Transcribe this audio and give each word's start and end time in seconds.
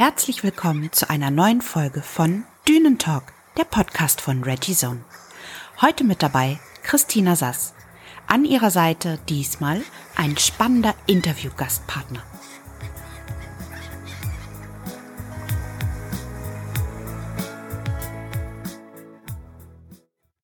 Herzlich 0.00 0.42
willkommen 0.42 0.90
zu 0.92 1.10
einer 1.10 1.30
neuen 1.30 1.60
Folge 1.60 2.00
von 2.00 2.44
Dünen 2.66 2.96
Talk, 2.96 3.34
der 3.58 3.64
Podcast 3.64 4.22
von 4.22 4.42
Reggie 4.42 4.72
Zone. 4.72 5.04
Heute 5.82 6.04
mit 6.04 6.22
dabei 6.22 6.58
Christina 6.82 7.36
Sass. 7.36 7.74
An 8.26 8.46
ihrer 8.46 8.70
Seite 8.70 9.18
diesmal 9.28 9.82
ein 10.16 10.38
spannender 10.38 10.94
Interviewgastpartner. 11.06 12.22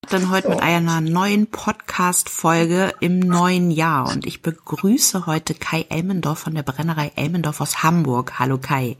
dann 0.09 0.29
heute 0.29 0.49
mit 0.49 0.61
einer 0.61 1.01
neuen 1.01 1.47
Podcast-Folge 1.47 2.93
im 3.01 3.19
neuen 3.19 3.71
Jahr 3.71 4.09
und 4.09 4.25
ich 4.25 4.41
begrüße 4.41 5.25
heute 5.25 5.53
Kai 5.53 5.85
Elmendorf 5.89 6.39
von 6.39 6.55
der 6.55 6.63
Brennerei 6.63 7.11
Elmendorf 7.15 7.59
aus 7.59 7.83
Hamburg. 7.83 8.39
Hallo 8.39 8.57
Kai. 8.57 8.97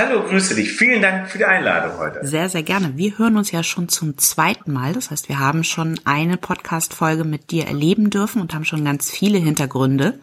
Hallo, 0.00 0.22
grüße 0.22 0.54
dich. 0.54 0.74
Vielen 0.74 1.02
Dank 1.02 1.28
für 1.28 1.38
die 1.38 1.44
Einladung 1.44 1.98
heute. 1.98 2.24
Sehr, 2.24 2.48
sehr 2.48 2.62
gerne. 2.62 2.96
Wir 2.96 3.18
hören 3.18 3.36
uns 3.36 3.50
ja 3.50 3.64
schon 3.64 3.88
zum 3.88 4.16
zweiten 4.16 4.72
Mal. 4.72 4.92
Das 4.92 5.10
heißt, 5.10 5.28
wir 5.28 5.40
haben 5.40 5.64
schon 5.64 5.98
eine 6.04 6.36
Podcast-Folge 6.36 7.24
mit 7.24 7.50
dir 7.50 7.66
erleben 7.66 8.08
dürfen 8.08 8.40
und 8.40 8.54
haben 8.54 8.64
schon 8.64 8.84
ganz 8.84 9.10
viele 9.10 9.38
Hintergründe. 9.38 10.20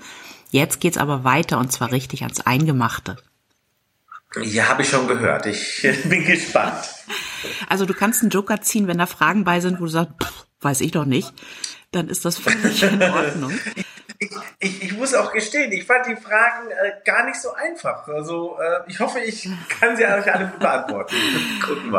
Jetzt 0.49 0.79
geht's 0.79 0.97
aber 0.97 1.25
weiter 1.25 1.57
und 1.57 1.73
zwar 1.73 1.91
richtig 1.91 2.21
ans 2.21 2.39
Eingemachte. 2.39 3.17
Ja, 4.41 4.69
habe 4.69 4.83
ich 4.83 4.87
schon 4.87 5.09
gehört. 5.09 5.45
Ich 5.45 5.81
bin 6.05 6.23
gespannt. 6.23 6.85
Also 7.67 7.85
du 7.85 7.93
kannst 7.93 8.21
einen 8.21 8.31
Joker 8.31 8.61
ziehen, 8.61 8.87
wenn 8.87 8.99
da 8.99 9.07
Fragen 9.07 9.43
bei 9.43 9.59
sind, 9.59 9.81
wo 9.81 9.83
du 9.83 9.91
sagst, 9.91 10.13
pff, 10.23 10.45
weiß 10.61 10.79
ich 10.79 10.91
doch 10.91 11.05
nicht, 11.05 11.33
dann 11.91 12.07
ist 12.07 12.23
das 12.23 12.37
völlig 12.37 12.81
in 12.81 13.03
Ordnung. 13.03 13.51
Ich, 14.19 14.29
ich, 14.59 14.83
ich, 14.83 14.97
muss 14.97 15.13
auch 15.13 15.31
gestehen, 15.31 15.71
ich 15.71 15.85
fand 15.85 16.05
die 16.07 16.15
Fragen 16.15 16.69
äh, 16.69 16.91
gar 17.03 17.25
nicht 17.25 17.39
so 17.39 17.53
einfach. 17.53 18.07
Also 18.07 18.57
äh, 18.59 18.89
ich 18.89 18.99
hoffe, 18.99 19.19
ich 19.19 19.49
kann 19.79 19.97
sie 19.97 20.05
euch 20.05 20.33
alle 20.33 20.51
beantworten. 20.59 21.15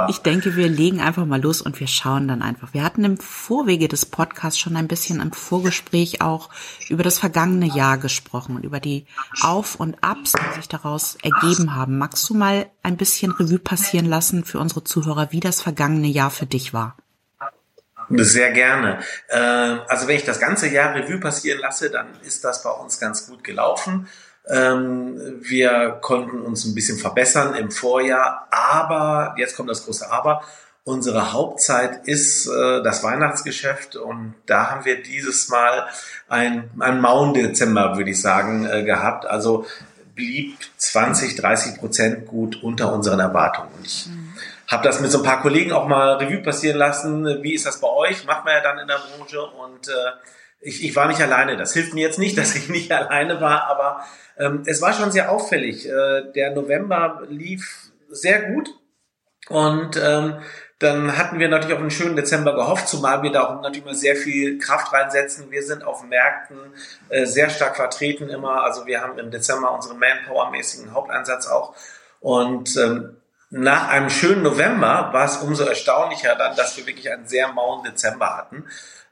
Ich 0.09 0.19
denke, 0.19 0.56
wir 0.56 0.69
legen 0.69 1.00
einfach 1.00 1.25
mal 1.27 1.41
los 1.41 1.61
und 1.61 1.78
wir 1.81 1.86
schauen 1.86 2.28
dann 2.28 2.42
einfach. 2.42 2.75
Wir 2.75 2.83
hatten 2.83 3.05
im 3.05 3.17
Vorwege 3.17 3.89
des 3.89 4.06
Podcasts 4.06 4.58
schon 4.58 4.77
ein 4.77 4.89
bisschen 4.89 5.20
im 5.20 5.33
Vorgespräch 5.33 6.20
auch 6.20 6.50
über 6.89 7.03
das 7.03 7.19
vergangene 7.19 7.67
Jahr 7.67 7.98
gesprochen 7.98 8.56
und 8.56 8.64
über 8.64 8.80
die 8.80 9.06
Auf- 9.42 9.77
und 9.77 10.03
Abs, 10.03 10.33
die 10.33 10.55
sich 10.56 10.69
daraus 10.69 11.17
ergeben 11.23 11.75
haben. 11.75 11.98
Magst 11.98 12.28
du 12.28 12.34
mal 12.34 12.67
ein 12.83 12.97
bisschen 12.97 13.33
Revue 13.33 13.58
passieren 13.58 14.06
lassen 14.06 14.45
für 14.45 14.58
unsere 14.58 14.84
Zuhörer, 14.84 15.33
wie 15.33 15.41
das 15.41 15.61
vergangene 15.62 16.08
Jahr 16.08 16.30
für 16.30 16.47
dich 16.47 16.73
war? 16.73 16.97
Sehr 18.08 18.52
gerne. 18.52 19.00
Ähm, 19.30 19.80
also 19.88 20.08
wenn 20.08 20.16
ich 20.16 20.24
das 20.24 20.40
ganze 20.40 20.68
Jahr 20.68 20.94
Revue 20.94 21.18
passieren 21.18 21.60
lasse, 21.60 21.90
dann 21.90 22.06
ist 22.24 22.44
das 22.44 22.62
bei 22.62 22.70
uns 22.70 23.00
ganz 23.00 23.26
gut 23.26 23.42
gelaufen. 23.42 24.08
Ähm, 24.48 25.20
wir 25.40 25.98
konnten 26.00 26.40
uns 26.40 26.64
ein 26.64 26.74
bisschen 26.74 26.98
verbessern 26.98 27.54
im 27.54 27.70
Vorjahr, 27.70 28.46
aber 28.50 29.34
jetzt 29.38 29.56
kommt 29.56 29.70
das 29.70 29.84
große 29.84 30.10
Aber. 30.10 30.42
Unsere 30.84 31.32
Hauptzeit 31.32 32.06
ist 32.06 32.46
äh, 32.46 32.80
das 32.84 33.02
Weihnachtsgeschäft 33.02 33.96
und 33.96 34.34
da 34.46 34.70
haben 34.70 34.84
wir 34.84 35.02
dieses 35.02 35.48
Mal 35.48 35.88
ein, 36.28 36.70
ein 36.78 37.00
mauen 37.00 37.34
Dezember, 37.34 37.96
würde 37.96 38.10
ich 38.10 38.20
sagen, 38.20 38.66
äh, 38.66 38.84
gehabt. 38.84 39.27
Also 39.27 39.66
blieb 40.14 40.56
20, 40.77 41.34
30 41.34 41.78
Prozent 41.78 42.27
gut 42.27 42.62
unter 42.62 42.92
unseren 42.92 43.18
Erwartungen. 43.18 43.70
Und 43.77 43.84
ich 43.84 44.06
mhm 44.06 44.25
habe 44.69 44.83
das 44.83 45.01
mit 45.01 45.11
so 45.11 45.19
ein 45.19 45.25
paar 45.25 45.42
Kollegen 45.42 45.73
auch 45.73 45.87
mal 45.87 46.15
Revue 46.15 46.42
passieren 46.42 46.79
lassen. 46.79 47.42
Wie 47.42 47.55
ist 47.55 47.67
das 47.67 47.81
bei 47.81 47.89
euch? 47.89 48.25
Macht 48.25 48.45
man 48.45 48.55
ja 48.55 48.62
dann 48.62 48.79
in 48.79 48.89
der 48.89 48.98
Branche 48.98 49.41
und 49.42 49.89
äh, 49.89 49.92
ich, 50.61 50.84
ich 50.84 50.97
war 50.97 51.06
nicht 51.06 51.20
alleine. 51.20 51.56
Das 51.56 51.73
hilft 51.73 51.95
mir 51.95 52.01
jetzt 52.01 52.19
nicht, 52.19 52.37
dass 52.37 52.55
ich 52.55 52.69
nicht 52.69 52.91
alleine 52.92 53.41
war, 53.41 53.64
aber 53.69 54.05
ähm, 54.39 54.62
es 54.67 54.83
war 54.83 54.92
schon 54.92 55.12
sehr 55.12 55.31
auffällig. 55.31 55.89
Äh, 55.89 56.33
der 56.34 56.53
November 56.53 57.23
lief 57.29 57.91
sehr 58.09 58.42
gut 58.42 58.70
und 59.48 59.97
ähm, 59.97 60.39
dann 60.79 61.17
hatten 61.17 61.39
wir 61.39 61.48
natürlich 61.48 61.75
auf 61.75 61.81
einen 61.81 61.91
schönen 61.91 62.17
Dezember 62.17 62.55
gehofft, 62.55 62.89
zumal 62.89 63.23
wir 63.23 63.33
da 63.33 63.45
auch 63.45 63.62
natürlich 63.62 63.87
mal 63.87 63.95
sehr 63.95 64.14
viel 64.14 64.58
Kraft 64.58 64.92
reinsetzen. 64.92 65.51
Wir 65.51 65.63
sind 65.63 65.83
auf 65.83 66.05
Märkten 66.05 66.58
äh, 67.08 67.25
sehr 67.25 67.48
stark 67.48 67.77
vertreten 67.77 68.29
immer. 68.29 68.63
Also 68.63 68.86
wir 68.86 69.01
haben 69.01 69.19
im 69.19 69.30
Dezember 69.30 69.73
unseren 69.73 69.98
Manpower-mäßigen 69.98 70.92
Haupteinsatz 70.92 71.46
auch. 71.46 71.75
Und 72.20 72.77
ähm, 72.77 73.17
nach 73.51 73.89
einem 73.89 74.11
schönen 74.11 74.42
November 74.42 75.11
war 75.12 75.24
es 75.24 75.36
umso 75.36 75.64
erstaunlicher 75.64 76.34
dann, 76.34 76.57
dass 76.57 76.77
wir 76.77 76.86
wirklich 76.86 77.11
einen 77.11 77.27
sehr 77.27 77.52
mauen 77.52 77.84
Dezember 77.84 78.36
hatten. 78.36 78.64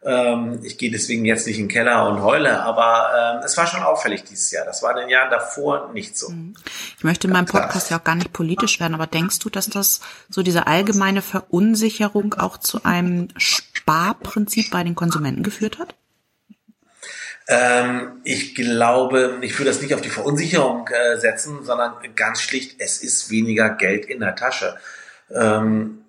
Ähm, 0.03 0.61
ich 0.63 0.77
gehe 0.77 0.91
deswegen 0.91 1.25
jetzt 1.25 1.47
nicht 1.47 1.59
in 1.59 1.65
den 1.65 1.73
Keller 1.73 2.07
und 2.09 2.23
heule, 2.23 2.63
aber 2.63 3.37
ähm, 3.39 3.43
es 3.45 3.57
war 3.57 3.67
schon 3.67 3.83
auffällig 3.83 4.25
dieses 4.25 4.51
Jahr. 4.51 4.67
Das 4.67 4.83
war 4.83 4.91
in 4.93 5.03
den 5.03 5.09
Jahren 5.09 5.31
davor 5.31 5.91
nicht 5.95 6.19
so. 6.19 6.29
Mhm. 6.31 6.55
Ich 6.99 7.05
möchte 7.05 7.27
in 7.27 7.33
meinem 7.33 7.47
Podcast 7.47 7.91
ja 7.91 7.99
auch 7.99 8.05
gar 8.05 8.17
nicht 8.17 8.33
politisch 8.33 8.81
werden, 8.81 8.95
aber 8.95 9.07
denkst 9.07 9.39
du, 9.39 9.49
dass 9.49 9.71
das 9.71 10.01
so 10.29 10.43
diese 10.43 10.67
allgemeine 10.67 11.23
Verunsicherung 11.23 12.35
auch 12.35 12.59
zu 12.59 12.85
einem 12.85 13.29
Sparprinzip 13.37 14.71
bei 14.71 14.85
den 14.85 14.95
Konsumenten 14.95 15.43
geführt 15.43 15.79
hat? 15.79 15.95
Ähm, 17.47 18.21
ich 18.25 18.55
glaube, 18.55 19.39
ich 19.43 19.59
würde 19.59 19.71
das 19.71 19.83
nicht 19.83 19.95
auf 19.95 20.01
die 20.01 20.11
Verunsicherung 20.11 20.89
äh, 20.89 21.19
setzen, 21.19 21.63
sondern 21.63 21.95
ganz 22.17 22.41
schlicht, 22.41 22.81
es 22.81 23.03
ist 23.03 23.31
weniger 23.31 23.71
Geld 23.71 24.07
in 24.07 24.21
der 24.21 24.35
Tasche. 24.35 24.77
Ähm, 25.31 26.05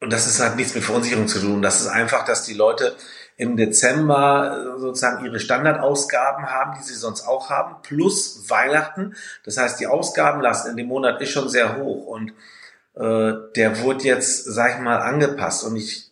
und 0.00 0.12
das 0.12 0.26
ist 0.26 0.40
halt 0.40 0.56
nichts 0.56 0.74
mit 0.74 0.84
Verunsicherung 0.84 1.28
zu 1.28 1.40
tun. 1.40 1.60
Das 1.60 1.80
ist 1.80 1.88
einfach, 1.88 2.24
dass 2.24 2.44
die 2.44 2.54
Leute 2.54 2.96
im 3.36 3.56
Dezember 3.56 4.74
äh, 4.76 4.80
sozusagen 4.80 5.24
ihre 5.24 5.40
Standardausgaben 5.40 6.46
haben, 6.46 6.78
die 6.78 6.84
sie 6.84 6.94
sonst 6.94 7.26
auch 7.26 7.50
haben, 7.50 7.76
plus 7.82 8.48
Weihnachten. 8.48 9.14
Das 9.44 9.56
heißt, 9.56 9.80
die 9.80 9.86
Ausgabenlast 9.86 10.66
in 10.68 10.76
dem 10.76 10.86
Monat 10.86 11.20
ist 11.20 11.30
schon 11.30 11.48
sehr 11.48 11.76
hoch 11.76 12.06
und 12.06 12.32
äh, 12.94 13.32
der 13.56 13.80
wurde 13.80 14.04
jetzt, 14.04 14.44
sag 14.44 14.76
ich 14.76 14.80
mal, 14.80 14.98
angepasst. 14.98 15.64
Und 15.64 15.76
ich 15.76 16.07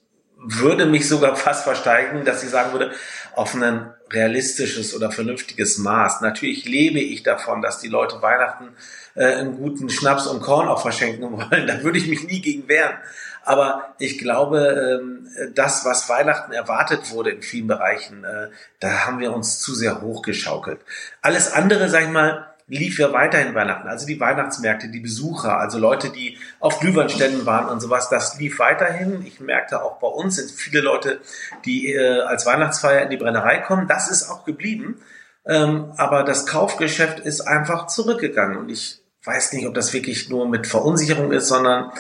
würde 0.49 0.87
mich 0.87 1.09
sogar 1.09 1.37
fast 1.37 1.65
versteigen, 1.65 2.25
dass 2.25 2.43
ich 2.43 2.51
sagen 2.51 2.73
würde, 2.73 2.93
auf 3.35 3.55
ein 3.55 3.93
realistisches 4.11 4.95
oder 4.95 5.11
vernünftiges 5.11 5.79
Maß. 5.79 6.21
Natürlich 6.21 6.65
lebe 6.65 7.01
ich 7.01 7.23
davon, 7.23 7.63
dass 7.63 7.81
die 7.81 7.89
Leute 7.89 8.23
Weihnachten 8.23 8.69
äh, 9.15 9.25
einen 9.25 9.57
guten 9.57 9.91
Schnaps 9.91 10.27
und 10.27 10.41
Korn 10.41 10.69
auch 10.69 10.81
verschenken 10.81 11.33
wollen. 11.33 11.67
Da 11.67 11.83
würde 11.83 11.99
ich 11.99 12.07
mich 12.07 12.25
nie 12.25 12.41
gegen 12.41 12.69
wehren. 12.69 12.97
Aber 13.45 13.95
ich 13.99 14.19
glaube, 14.19 15.01
ähm, 15.01 15.29
das, 15.55 15.85
was 15.85 16.09
Weihnachten 16.09 16.53
erwartet 16.53 17.11
wurde 17.11 17.31
in 17.31 17.43
vielen 17.43 17.67
Bereichen, 17.67 18.25
äh, 18.25 18.49
da 18.81 19.07
haben 19.07 19.21
wir 19.21 19.33
uns 19.33 19.61
zu 19.61 19.75
sehr 19.75 20.01
hochgeschaukelt. 20.01 20.81
Alles 21.23 21.53
andere, 21.53 21.89
sag 21.89 22.03
ich 22.03 22.09
mal, 22.09 22.56
lief 22.69 22.99
ja 22.99 23.13
weiterhin 23.13 23.55
Weihnachten. 23.55 23.89
Also 23.89 24.07
die 24.07 24.19
Weihnachtsmärkte, 24.19 24.89
die 24.89 25.01
Besucher, 25.01 25.59
also 25.59 25.79
Leute, 25.79 26.11
die 26.11 26.39
auf 26.59 26.81
Glühweinständen 26.81 27.47
waren 27.47 27.69
und 27.69 27.81
sowas, 27.81 28.09
das 28.09 28.39
lief 28.39 28.59
weiterhin. 28.59 29.25
Ich 29.25 29.41
merkte 29.41 29.83
auch 29.83 29.99
bei 29.99 30.09
uns 30.09 30.37
sind 30.37 30.51
viele 30.51 30.81
Leute, 30.81 31.21
die 31.65 31.93
äh, 31.93 32.21
als 32.23 32.45
Weihnachtsfeier 32.45 33.03
in 33.03 33.11
die 33.11 33.17
Brennerei 33.17 33.59
kommen. 33.59 33.87
Das 33.87 34.11
ist 34.11 34.29
auch 34.29 34.45
geblieben. 34.45 35.01
Ähm, 35.45 35.93
aber 35.97 36.25
das 36.25 36.47
Kaufgeschäft 36.47 37.21
ist 37.21 37.41
einfach 37.43 37.87
zurückgegangen. 37.87 38.57
Und 38.57 38.69
ich 38.69 39.01
weiß 39.25 39.53
nicht, 39.53 39.67
ob 39.67 39.75
das 39.75 39.93
wirklich 39.93 40.29
nur 40.29 40.49
mit 40.49 40.67
Verunsicherung 40.67 41.31
ist, 41.31 41.47
sondern 41.47 41.93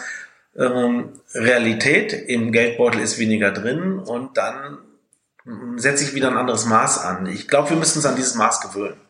ähm, 0.56 1.20
Realität 1.32 2.12
im 2.12 2.50
Geldbeutel 2.50 3.00
ist 3.00 3.18
weniger 3.18 3.52
drin 3.52 3.98
und 3.98 4.36
dann 4.36 4.78
setze 5.76 6.02
ich 6.02 6.14
wieder 6.14 6.28
ein 6.28 6.36
anderes 6.36 6.66
Maß 6.66 7.04
an. 7.04 7.26
Ich 7.26 7.46
glaube, 7.46 7.70
wir 7.70 7.76
müssen 7.76 7.98
uns 7.98 8.06
an 8.06 8.16
dieses 8.16 8.34
Maß 8.34 8.60
gewöhnen. 8.62 9.00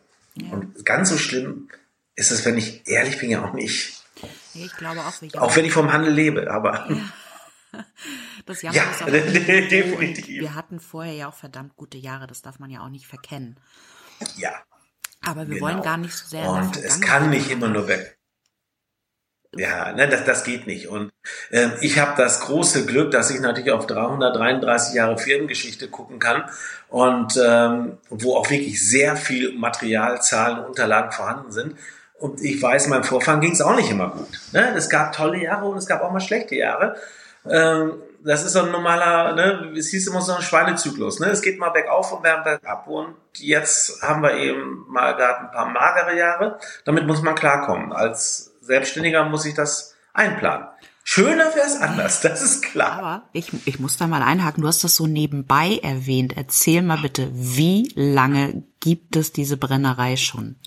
Ja. 0.41 0.51
Und 0.51 0.85
ganz 0.85 1.09
so 1.09 1.17
schlimm 1.17 1.69
ist 2.15 2.31
es, 2.31 2.45
wenn 2.45 2.57
ich 2.57 2.87
ehrlich 2.87 3.19
bin, 3.19 3.29
ja 3.29 3.43
auch 3.43 3.53
nicht. 3.53 4.03
Ich 4.53 4.75
glaube 4.75 5.01
auch 5.01 5.21
nicht. 5.21 5.37
Auch 5.37 5.55
wenn 5.55 5.65
ich 5.65 5.73
vom 5.73 5.93
Handel 5.93 6.13
lebe, 6.13 6.51
aber. 6.51 6.89
Ja. 6.89 7.85
Das 8.45 8.61
Jahr 8.61 8.73
ja, 8.73 8.83
ist 8.91 9.03
auch 9.03 9.07
definitiv. 9.07 10.39
Wir 10.39 10.55
hatten 10.55 10.79
vorher 10.79 11.13
ja 11.13 11.27
auch 11.27 11.33
verdammt 11.33 11.75
gute 11.75 11.97
Jahre, 11.97 12.27
das 12.27 12.41
darf 12.41 12.59
man 12.59 12.69
ja 12.69 12.79
auch 12.79 12.87
nicht 12.87 13.05
verkennen. 13.05 13.59
Ja. 14.37 14.51
Aber 15.21 15.47
wir 15.47 15.55
genau. 15.55 15.65
wollen 15.67 15.81
gar 15.81 15.97
nicht 15.97 16.15
so 16.15 16.25
sehr. 16.27 16.49
Und 16.49 16.77
es 16.77 17.01
kann 17.01 17.29
nicht 17.29 17.51
immer 17.51 17.67
nur 17.67 17.89
weg. 17.89 18.16
Ja, 19.55 19.91
ne, 19.93 20.07
das, 20.07 20.25
das 20.25 20.43
geht 20.43 20.67
nicht. 20.67 20.87
Und 20.87 21.11
äh, 21.51 21.69
ich 21.81 21.99
habe 21.99 22.13
das 22.17 22.41
große 22.41 22.85
Glück, 22.85 23.11
dass 23.11 23.29
ich 23.29 23.39
natürlich 23.39 23.71
auf 23.71 23.87
333 23.87 24.93
Jahre 24.93 25.17
Firmengeschichte 25.17 25.87
gucken 25.87 26.19
kann 26.19 26.43
und 26.89 27.39
ähm, 27.43 27.97
wo 28.09 28.35
auch 28.35 28.49
wirklich 28.49 28.87
sehr 28.87 29.15
viel 29.15 29.53
Material, 29.53 30.21
Zahlen, 30.21 30.65
Unterlagen 30.65 31.11
vorhanden 31.11 31.51
sind. 31.51 31.75
Und 32.19 32.41
ich 32.41 32.61
weiß, 32.61 32.87
meinem 32.87 33.03
Vorfahren 33.03 33.41
ging 33.41 33.53
es 33.53 33.61
auch 33.61 33.75
nicht 33.75 33.91
immer 33.91 34.09
gut. 34.09 34.39
Ne? 34.51 34.73
Es 34.75 34.89
gab 34.89 35.13
tolle 35.13 35.41
Jahre 35.41 35.65
und 35.67 35.77
es 35.77 35.85
gab 35.85 36.01
auch 36.01 36.11
mal 36.11 36.19
schlechte 36.19 36.55
Jahre. 36.55 36.95
Ähm, 37.49 37.93
das 38.23 38.43
ist 38.43 38.53
so 38.53 38.63
ein 38.63 38.71
normaler, 38.71 39.33
ne, 39.33 39.71
es 39.77 39.89
hieß 39.89 40.07
immer 40.07 40.21
so 40.21 40.33
ein 40.33 40.41
Schweinezyklus. 40.41 41.19
Ne? 41.19 41.27
Es 41.27 41.41
geht 41.41 41.59
mal 41.59 41.69
bergauf 41.69 42.11
und 42.11 42.23
bergab. 42.23 42.87
Und 42.87 43.15
jetzt 43.35 44.01
haben 44.01 44.21
wir 44.21 44.33
eben 44.33 44.85
mal 44.89 45.15
gerade 45.15 45.41
ein 45.41 45.51
paar 45.51 45.69
magere 45.69 46.17
Jahre. 46.17 46.59
Damit 46.83 47.05
muss 47.05 47.21
man 47.21 47.35
klarkommen. 47.35 47.93
Als 47.93 48.53
Selbstständiger 48.67 49.23
muss 49.25 49.45
ich 49.45 49.53
das 49.53 49.95
einplanen. 50.13 50.67
Schöner 51.03 51.55
wäre 51.55 51.65
es 51.65 51.79
anders, 51.79 52.19
das 52.21 52.41
ist 52.41 52.63
klar. 52.63 52.91
Aber 52.91 53.29
ich, 53.31 53.51
ich 53.65 53.79
muss 53.79 53.97
da 53.97 54.07
mal 54.07 54.21
einhaken. 54.21 54.61
Du 54.61 54.67
hast 54.67 54.83
das 54.83 54.95
so 54.95 55.07
nebenbei 55.07 55.79
erwähnt. 55.81 56.33
Erzähl 56.35 56.81
mal 56.81 56.97
bitte, 56.97 57.29
wie 57.33 57.91
lange 57.95 58.63
gibt 58.81 59.15
es 59.15 59.31
diese 59.31 59.55
Brennerei 59.55 60.17
schon? 60.17 60.57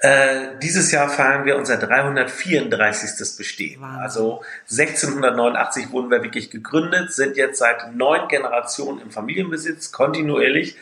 Äh, 0.00 0.58
dieses 0.62 0.90
Jahr 0.90 1.10
feiern 1.10 1.44
wir 1.44 1.56
unser 1.56 1.76
334. 1.76 3.36
Bestehen. 3.36 3.82
Wow. 3.82 4.00
Also 4.00 4.42
1689 4.70 5.90
wurden 5.92 6.10
wir 6.10 6.22
wirklich 6.22 6.50
gegründet, 6.50 7.12
sind 7.12 7.36
jetzt 7.36 7.58
seit 7.58 7.94
neun 7.94 8.28
Generationen 8.28 9.02
im 9.02 9.10
Familienbesitz, 9.10 9.92
kontinuierlich. 9.92 10.76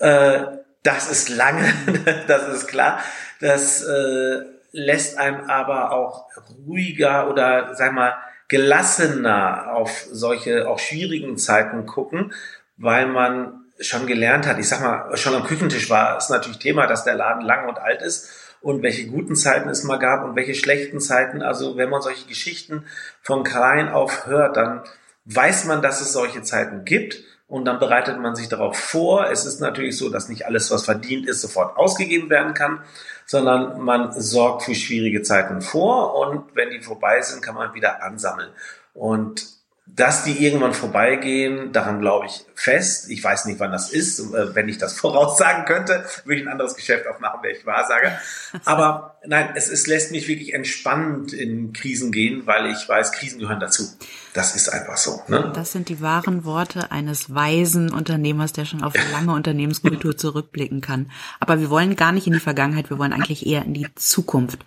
Äh, 0.00 0.44
das 0.82 1.10
ist 1.10 1.28
lange, 1.28 1.72
das 2.26 2.48
ist 2.48 2.68
klar. 2.68 3.00
Das 3.40 3.82
äh, 3.82 4.53
lässt 4.74 5.18
einem 5.18 5.48
aber 5.48 5.92
auch 5.92 6.26
ruhiger 6.66 7.30
oder 7.30 7.74
sag 7.76 7.92
mal 7.92 8.14
gelassener 8.48 9.72
auf 9.72 10.06
solche 10.10 10.68
auch 10.68 10.78
schwierigen 10.78 11.38
Zeiten 11.38 11.86
gucken, 11.86 12.34
weil 12.76 13.06
man 13.06 13.64
schon 13.80 14.06
gelernt 14.06 14.46
hat. 14.46 14.58
Ich 14.58 14.68
sag 14.68 14.80
mal, 14.80 15.16
schon 15.16 15.34
am 15.34 15.44
Küchentisch 15.44 15.88
war 15.90 16.16
es 16.16 16.28
natürlich 16.28 16.58
Thema, 16.58 16.86
dass 16.86 17.04
der 17.04 17.14
Laden 17.14 17.42
lang 17.42 17.68
und 17.68 17.78
alt 17.78 18.02
ist 18.02 18.30
und 18.60 18.82
welche 18.82 19.06
guten 19.06 19.36
Zeiten 19.36 19.68
es 19.68 19.84
mal 19.84 19.98
gab 19.98 20.24
und 20.24 20.36
welche 20.36 20.54
schlechten 20.54 21.00
Zeiten. 21.00 21.40
Also 21.40 21.76
wenn 21.76 21.90
man 21.90 22.02
solche 22.02 22.26
Geschichten 22.26 22.84
von 23.22 23.44
klein 23.44 23.88
auf 23.88 24.26
hört, 24.26 24.56
dann 24.56 24.82
weiß 25.26 25.66
man, 25.66 25.82
dass 25.82 26.00
es 26.00 26.12
solche 26.12 26.42
Zeiten 26.42 26.84
gibt 26.84 27.22
und 27.46 27.64
dann 27.66 27.78
bereitet 27.78 28.18
man 28.18 28.34
sich 28.34 28.48
darauf 28.48 28.76
vor. 28.76 29.30
Es 29.30 29.44
ist 29.44 29.60
natürlich 29.60 29.98
so, 29.98 30.08
dass 30.08 30.28
nicht 30.28 30.46
alles, 30.46 30.70
was 30.70 30.84
verdient 30.84 31.28
ist, 31.28 31.40
sofort 31.40 31.76
ausgegeben 31.76 32.30
werden 32.30 32.54
kann, 32.54 32.80
sondern 33.26 33.80
man 33.80 34.12
sorgt 34.12 34.62
für 34.62 34.74
schwierige 34.74 35.22
Zeiten 35.22 35.60
vor 35.60 36.14
und 36.14 36.54
wenn 36.54 36.70
die 36.70 36.80
vorbei 36.80 37.20
sind, 37.22 37.42
kann 37.42 37.54
man 37.54 37.74
wieder 37.74 38.02
ansammeln. 38.02 38.50
Und 38.94 39.54
dass 39.86 40.24
die 40.24 40.44
irgendwann 40.44 40.72
vorbeigehen, 40.72 41.72
daran 41.72 42.00
glaube 42.00 42.26
ich 42.26 42.46
fest. 42.54 43.10
Ich 43.10 43.22
weiß 43.22 43.44
nicht, 43.44 43.60
wann 43.60 43.70
das 43.70 43.92
ist. 43.92 44.18
Äh, 44.18 44.54
wenn 44.54 44.68
ich 44.68 44.78
das 44.78 44.94
voraussagen 44.98 45.66
könnte, 45.66 46.04
würde 46.24 46.40
ich 46.40 46.46
ein 46.46 46.52
anderes 46.52 46.74
Geschäft 46.74 47.06
aufmachen, 47.06 47.40
wenn 47.42 47.54
ich 47.54 47.66
Wahrsage. 47.66 48.18
Aber 48.64 49.18
nein, 49.26 49.50
es, 49.54 49.68
es 49.68 49.86
lässt 49.86 50.10
mich 50.10 50.26
wirklich 50.26 50.54
entspannt 50.54 51.32
in 51.32 51.72
Krisen 51.74 52.12
gehen, 52.12 52.46
weil 52.46 52.70
ich 52.70 52.88
weiß, 52.88 53.12
Krisen 53.12 53.38
gehören 53.38 53.60
dazu. 53.60 53.84
Das 54.34 54.56
ist 54.56 54.68
einfach 54.68 54.96
so. 54.96 55.22
Ne? 55.28 55.52
Das 55.54 55.70
sind 55.70 55.88
die 55.88 56.00
wahren 56.00 56.44
Worte 56.44 56.90
eines 56.90 57.32
weisen 57.32 57.94
Unternehmers, 57.94 58.52
der 58.52 58.64
schon 58.64 58.82
auf 58.82 58.92
lange 59.12 59.32
Unternehmenskultur 59.34 60.16
zurückblicken 60.16 60.80
kann. 60.80 61.10
Aber 61.38 61.60
wir 61.60 61.70
wollen 61.70 61.94
gar 61.94 62.10
nicht 62.10 62.26
in 62.26 62.32
die 62.32 62.40
Vergangenheit, 62.40 62.90
wir 62.90 62.98
wollen 62.98 63.12
eigentlich 63.12 63.46
eher 63.46 63.64
in 63.64 63.74
die 63.74 63.86
Zukunft. 63.94 64.66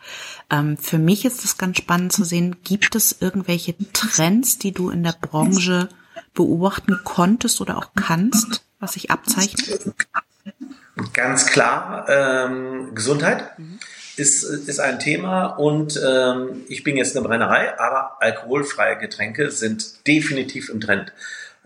Ähm, 0.50 0.78
für 0.78 0.98
mich 0.98 1.26
ist 1.26 1.44
es 1.44 1.58
ganz 1.58 1.78
spannend 1.78 2.14
zu 2.14 2.24
sehen, 2.24 2.56
gibt 2.64 2.96
es 2.96 3.18
irgendwelche 3.20 3.76
Trends, 3.92 4.58
die 4.58 4.72
du 4.72 4.90
in 4.90 5.04
der 5.04 5.16
Branche 5.20 5.90
beobachten 6.34 7.02
konntest 7.04 7.60
oder 7.60 7.78
auch 7.78 7.92
kannst, 7.94 8.64
was 8.80 8.94
sich 8.94 9.12
abzeichnet? 9.12 9.94
Ganz 11.12 11.46
klar, 11.46 12.08
ähm, 12.08 12.96
Gesundheit. 12.96 13.60
Mhm 13.60 13.80
ist, 14.18 14.44
ist 14.44 14.80
ein 14.80 15.00
Thema 15.00 15.46
und 15.46 16.02
ähm, 16.04 16.64
ich 16.68 16.84
bin 16.84 16.98
jetzt 16.98 17.16
eine 17.16 17.28
Brennerei, 17.28 17.80
aber 17.80 18.18
alkoholfreie 18.20 18.98
Getränke 18.98 19.52
sind 19.52 20.08
definitiv 20.08 20.70
im 20.70 20.82
Trend. 20.82 21.14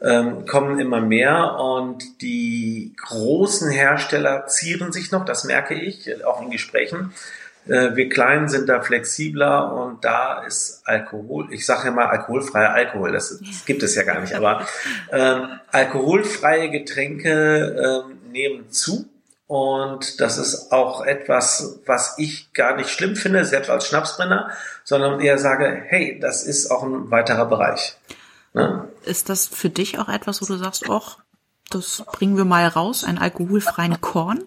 Ähm, 0.02 0.46
kommen 0.48 0.80
immer 0.80 1.00
mehr 1.00 1.56
und 1.60 2.22
die 2.22 2.94
großen 2.98 3.70
Hersteller 3.70 4.48
zieren 4.48 4.92
sich 4.92 5.12
noch, 5.12 5.26
das 5.26 5.44
merke 5.44 5.76
ich, 5.76 6.26
auch 6.26 6.42
in 6.42 6.50
Gesprächen. 6.50 7.14
Äh, 7.68 7.96
wir 7.96 8.10
Kleinen 8.10 8.50
sind 8.50 8.68
da 8.68 8.82
flexibler 8.82 9.72
und 9.74 10.04
da 10.04 10.44
ist 10.44 10.82
Alkohol, 10.86 11.54
ich 11.54 11.66
sage 11.66 11.86
ja 11.86 11.92
mal 11.92 12.08
alkoholfreier 12.08 12.74
Alkohol, 12.74 13.12
das, 13.12 13.40
das, 13.40 13.66
gibt 13.66 13.84
es 13.84 13.96
ja 13.96 14.04
gar 14.04 14.20
nicht, 14.20 14.34
aber 14.34 14.66
ähm, 15.12 15.48
alkoholfreie 15.72 16.70
Getränke 16.70 18.04
ähm, 18.10 18.32
nehmen 18.32 18.72
zu 18.72 19.08
und 19.52 20.22
das 20.22 20.38
ist 20.38 20.72
auch 20.72 21.06
etwas, 21.06 21.82
was 21.86 22.18
ich 22.18 22.54
gar 22.54 22.78
nicht 22.78 22.90
schlimm 22.90 23.18
finde, 23.18 23.44
selbst 23.44 23.70
als 23.70 23.86
Schnapsbrenner, 23.86 24.50
sondern 24.86 25.20
eher 25.20 25.38
sage, 25.38 25.84
hey, 25.88 26.18
das 26.22 26.44
ist 26.44 26.72
auch 26.72 26.84
ein 26.84 27.12
weiterer 27.12 27.48
Bereich. 27.48 27.98
Ne? 28.54 28.88
Ist 29.04 29.28
das 29.28 29.48
für 29.48 29.70
dich 29.70 30.00
auch 30.00 30.08
etwas, 30.08 30.42
wo 30.42 30.46
du 30.46 30.56
sagst, 30.56 30.90
ach, 30.90 31.18
das 31.70 32.02
bringen 32.14 32.38
wir 32.38 32.46
mal 32.46 32.66
raus, 32.66 33.04
einen 33.04 33.18
alkoholfreien 33.18 34.00
Korn? 34.00 34.46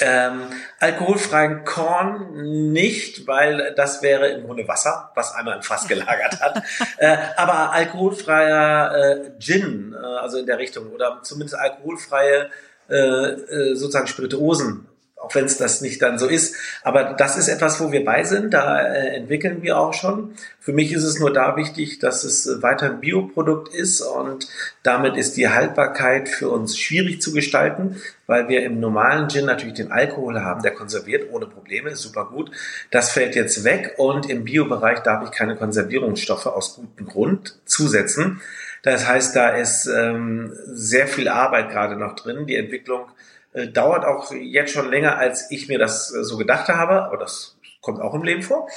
Ähm, 0.00 0.42
alkoholfreien 0.80 1.64
Korn 1.64 2.72
nicht, 2.72 3.28
weil 3.28 3.74
das 3.76 4.02
wäre 4.02 4.26
im 4.30 4.46
Grunde 4.46 4.66
Wasser, 4.66 5.12
was 5.14 5.36
einmal 5.36 5.54
im 5.54 5.62
Fass 5.62 5.86
gelagert 5.88 6.40
hat. 6.40 6.64
äh, 6.96 7.16
aber 7.36 7.70
alkoholfreier 7.70 8.96
äh, 8.96 9.30
Gin, 9.38 9.94
äh, 9.94 10.04
also 10.04 10.38
in 10.38 10.46
der 10.46 10.58
Richtung, 10.58 10.90
oder 10.90 11.20
zumindest 11.22 11.56
alkoholfreie 11.56 12.50
äh, 12.88 12.96
äh, 12.96 13.74
sozusagen 13.74 14.06
Spirituosen, 14.06 14.86
auch 15.16 15.34
wenn 15.34 15.46
es 15.46 15.56
das 15.56 15.80
nicht 15.80 16.02
dann 16.02 16.18
so 16.18 16.26
ist. 16.26 16.54
Aber 16.82 17.14
das 17.14 17.38
ist 17.38 17.48
etwas, 17.48 17.80
wo 17.80 17.92
wir 17.92 18.04
bei 18.04 18.24
sind, 18.24 18.52
da 18.52 18.78
äh, 18.80 19.16
entwickeln 19.16 19.62
wir 19.62 19.78
auch 19.78 19.94
schon. 19.94 20.34
Für 20.60 20.72
mich 20.72 20.92
ist 20.92 21.04
es 21.04 21.18
nur 21.18 21.32
da 21.32 21.56
wichtig, 21.56 21.98
dass 21.98 22.24
es 22.24 22.62
weiter 22.62 22.86
ein 22.86 23.00
Bioprodukt 23.00 23.74
ist 23.74 24.02
und 24.02 24.48
damit 24.82 25.16
ist 25.16 25.36
die 25.36 25.48
Haltbarkeit 25.48 26.28
für 26.28 26.50
uns 26.50 26.78
schwierig 26.78 27.22
zu 27.22 27.32
gestalten, 27.32 28.02
weil 28.26 28.48
wir 28.48 28.62
im 28.62 28.80
normalen 28.80 29.30
Gin 29.30 29.46
natürlich 29.46 29.74
den 29.74 29.92
Alkohol 29.92 30.40
haben, 30.40 30.62
der 30.62 30.72
konserviert 30.72 31.30
ohne 31.32 31.46
Probleme, 31.46 31.96
super 31.96 32.26
gut. 32.26 32.50
Das 32.90 33.10
fällt 33.10 33.34
jetzt 33.34 33.64
weg 33.64 33.94
und 33.96 34.28
im 34.28 34.44
Biobereich 34.44 35.00
darf 35.00 35.24
ich 35.24 35.30
keine 35.30 35.56
Konservierungsstoffe 35.56 36.46
aus 36.46 36.76
gutem 36.76 37.06
Grund 37.06 37.56
zusetzen. 37.64 38.42
Das 38.84 39.08
heißt, 39.08 39.34
da 39.34 39.48
ist 39.48 39.86
ähm, 39.86 40.52
sehr 40.66 41.08
viel 41.08 41.28
Arbeit 41.28 41.70
gerade 41.70 41.96
noch 41.96 42.14
drin. 42.14 42.46
Die 42.46 42.56
Entwicklung 42.56 43.06
äh, 43.54 43.66
dauert 43.68 44.04
auch 44.04 44.30
jetzt 44.30 44.72
schon 44.72 44.90
länger, 44.90 45.16
als 45.16 45.50
ich 45.50 45.68
mir 45.68 45.78
das 45.78 46.14
äh, 46.14 46.22
so 46.22 46.36
gedacht 46.36 46.68
habe, 46.68 47.02
aber 47.04 47.16
das 47.16 47.56
kommt 47.80 48.00
auch 48.00 48.12
im 48.14 48.22
Leben 48.22 48.42
vor. 48.42 48.68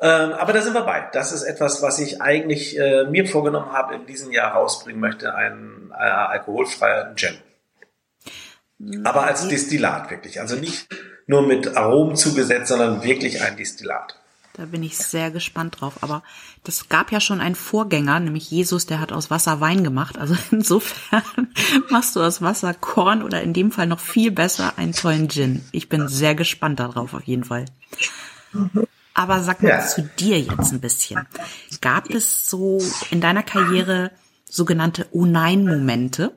Ähm, 0.00 0.32
aber 0.32 0.52
da 0.52 0.62
sind 0.62 0.74
wir 0.74 0.82
bei. 0.82 1.08
Das 1.12 1.32
ist 1.32 1.42
etwas, 1.42 1.82
was 1.82 1.98
ich 1.98 2.22
eigentlich 2.22 2.78
äh, 2.78 3.04
mir 3.04 3.26
vorgenommen 3.26 3.72
habe, 3.72 3.96
in 3.96 4.06
diesem 4.06 4.30
Jahr 4.30 4.52
rausbringen 4.52 5.00
möchte, 5.00 5.34
ein 5.34 5.90
äh, 5.92 6.04
alkoholfreier 6.04 7.14
Gin. 7.16 7.36
Aber 9.04 9.24
als 9.24 9.48
Destillat 9.48 10.08
wirklich. 10.08 10.40
Also 10.40 10.54
nicht 10.54 10.86
nur 11.26 11.42
mit 11.42 11.76
Aromen 11.76 12.14
zugesetzt, 12.14 12.68
sondern 12.68 13.02
wirklich 13.02 13.42
ein 13.42 13.56
Destillat. 13.56 14.20
Da 14.58 14.64
bin 14.64 14.82
ich 14.82 14.98
sehr 14.98 15.30
gespannt 15.30 15.80
drauf. 15.80 16.02
Aber 16.02 16.24
das 16.64 16.88
gab 16.88 17.12
ja 17.12 17.20
schon 17.20 17.40
einen 17.40 17.54
Vorgänger, 17.54 18.18
nämlich 18.18 18.50
Jesus, 18.50 18.86
der 18.86 18.98
hat 18.98 19.12
aus 19.12 19.30
Wasser 19.30 19.60
Wein 19.60 19.84
gemacht. 19.84 20.18
Also 20.18 20.36
insofern 20.50 21.22
machst 21.90 22.16
du 22.16 22.20
aus 22.20 22.42
Wasser 22.42 22.74
Korn 22.74 23.22
oder 23.22 23.40
in 23.40 23.52
dem 23.52 23.70
Fall 23.70 23.86
noch 23.86 24.00
viel 24.00 24.32
besser 24.32 24.72
einen 24.76 24.94
tollen 24.94 25.28
Gin. 25.28 25.64
Ich 25.70 25.88
bin 25.88 26.08
sehr 26.08 26.34
gespannt 26.34 26.80
darauf 26.80 27.14
auf 27.14 27.22
jeden 27.22 27.44
Fall. 27.44 27.66
Aber 29.14 29.44
sag 29.44 29.62
mal 29.62 29.68
ja. 29.68 29.86
zu 29.86 30.02
dir 30.02 30.40
jetzt 30.40 30.72
ein 30.72 30.80
bisschen. 30.80 31.24
Gab 31.80 32.10
es 32.10 32.50
so 32.50 32.80
in 33.12 33.20
deiner 33.20 33.44
Karriere 33.44 34.10
sogenannte 34.44 35.06
Oh 35.12 35.24
Nein-Momente? 35.24 36.32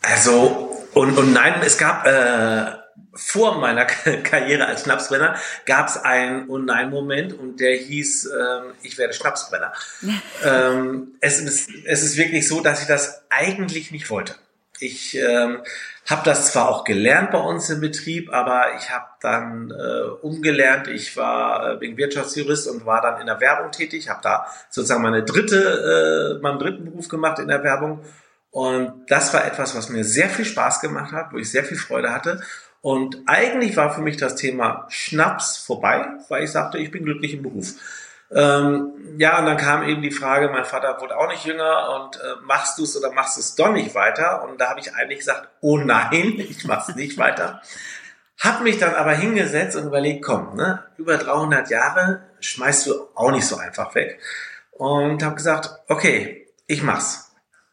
Also, 0.00 0.70
und, 0.94 1.18
und 1.18 1.34
nein, 1.34 1.60
es 1.62 1.76
gab 1.76 2.06
äh, 2.06 2.83
vor 3.14 3.58
meiner 3.58 3.84
Karriere 4.22 4.66
als 4.66 4.82
Schnapsbrenner 4.82 5.36
gab 5.66 5.88
es 5.88 5.96
einen 5.96 6.48
und 6.48 6.70
einen 6.70 6.90
Moment 6.90 7.32
und 7.32 7.60
der 7.60 7.76
hieß, 7.76 8.26
ähm, 8.26 8.72
ich 8.82 8.98
werde 8.98 9.14
Schnapsbrenner. 9.14 9.72
ähm, 10.44 11.14
es, 11.20 11.40
ist, 11.40 11.70
es 11.84 12.02
ist 12.02 12.16
wirklich 12.16 12.46
so, 12.48 12.60
dass 12.60 12.82
ich 12.82 12.88
das 12.88 13.22
eigentlich 13.30 13.90
nicht 13.90 14.10
wollte. 14.10 14.34
Ich 14.80 15.16
ähm, 15.16 15.60
habe 16.06 16.22
das 16.24 16.52
zwar 16.52 16.68
auch 16.68 16.84
gelernt 16.84 17.30
bei 17.30 17.38
uns 17.38 17.70
im 17.70 17.80
Betrieb, 17.80 18.32
aber 18.32 18.74
ich 18.76 18.90
habe 18.90 19.06
dann 19.20 19.70
äh, 19.70 20.10
umgelernt. 20.20 20.88
Ich 20.88 21.16
war 21.16 21.72
äh, 21.72 21.76
bin 21.76 21.96
Wirtschaftsjurist 21.96 22.68
und 22.68 22.84
war 22.84 23.00
dann 23.00 23.20
in 23.20 23.26
der 23.26 23.40
Werbung 23.40 23.70
tätig. 23.70 24.08
Habe 24.08 24.20
da 24.22 24.46
sozusagen 24.68 25.02
meine 25.02 25.22
dritte, 25.22 26.36
äh, 26.36 26.42
meinen 26.42 26.58
dritten 26.58 26.84
Beruf 26.84 27.08
gemacht 27.08 27.38
in 27.38 27.48
der 27.48 27.62
Werbung. 27.62 28.04
Und 28.50 29.06
das 29.08 29.32
war 29.32 29.46
etwas, 29.46 29.74
was 29.74 29.88
mir 29.88 30.04
sehr 30.04 30.28
viel 30.28 30.44
Spaß 30.44 30.80
gemacht 30.80 31.12
hat, 31.12 31.32
wo 31.32 31.38
ich 31.38 31.50
sehr 31.50 31.64
viel 31.64 31.78
Freude 31.78 32.12
hatte. 32.12 32.42
Und 32.84 33.22
eigentlich 33.24 33.78
war 33.78 33.94
für 33.94 34.02
mich 34.02 34.18
das 34.18 34.34
Thema 34.34 34.84
Schnaps 34.90 35.56
vorbei, 35.56 36.04
weil 36.28 36.44
ich 36.44 36.52
sagte, 36.52 36.76
ich 36.76 36.90
bin 36.90 37.02
glücklich 37.02 37.32
im 37.32 37.42
Beruf. 37.42 37.76
Ähm, 38.30 39.16
ja, 39.16 39.38
und 39.38 39.46
dann 39.46 39.56
kam 39.56 39.88
eben 39.88 40.02
die 40.02 40.10
Frage, 40.10 40.50
mein 40.50 40.66
Vater 40.66 41.00
wurde 41.00 41.16
auch 41.16 41.28
nicht 41.28 41.46
jünger 41.46 41.94
und 41.94 42.16
äh, 42.16 42.34
machst 42.42 42.78
du 42.78 42.82
es 42.82 42.94
oder 42.94 43.10
machst 43.10 43.38
du 43.38 43.40
es 43.40 43.54
doch 43.54 43.72
nicht 43.72 43.94
weiter? 43.94 44.44
Und 44.44 44.60
da 44.60 44.68
habe 44.68 44.80
ich 44.80 44.94
eigentlich 44.94 45.20
gesagt, 45.20 45.48
oh 45.62 45.78
nein, 45.78 46.34
ich 46.50 46.66
mach's 46.66 46.94
nicht 46.94 47.16
weiter. 47.16 47.62
Hab 48.38 48.60
mich 48.60 48.76
dann 48.76 48.94
aber 48.94 49.12
hingesetzt 49.12 49.76
und 49.76 49.86
überlegt, 49.86 50.22
komm, 50.22 50.54
ne, 50.54 50.84
über 50.98 51.16
300 51.16 51.70
Jahre 51.70 52.20
schmeißt 52.40 52.86
du 52.88 53.08
auch 53.14 53.30
nicht 53.30 53.46
so 53.46 53.56
einfach 53.56 53.94
weg. 53.94 54.20
Und 54.72 55.22
habe 55.22 55.36
gesagt, 55.36 55.70
okay, 55.88 56.48
ich 56.66 56.82
mach's. 56.82 57.23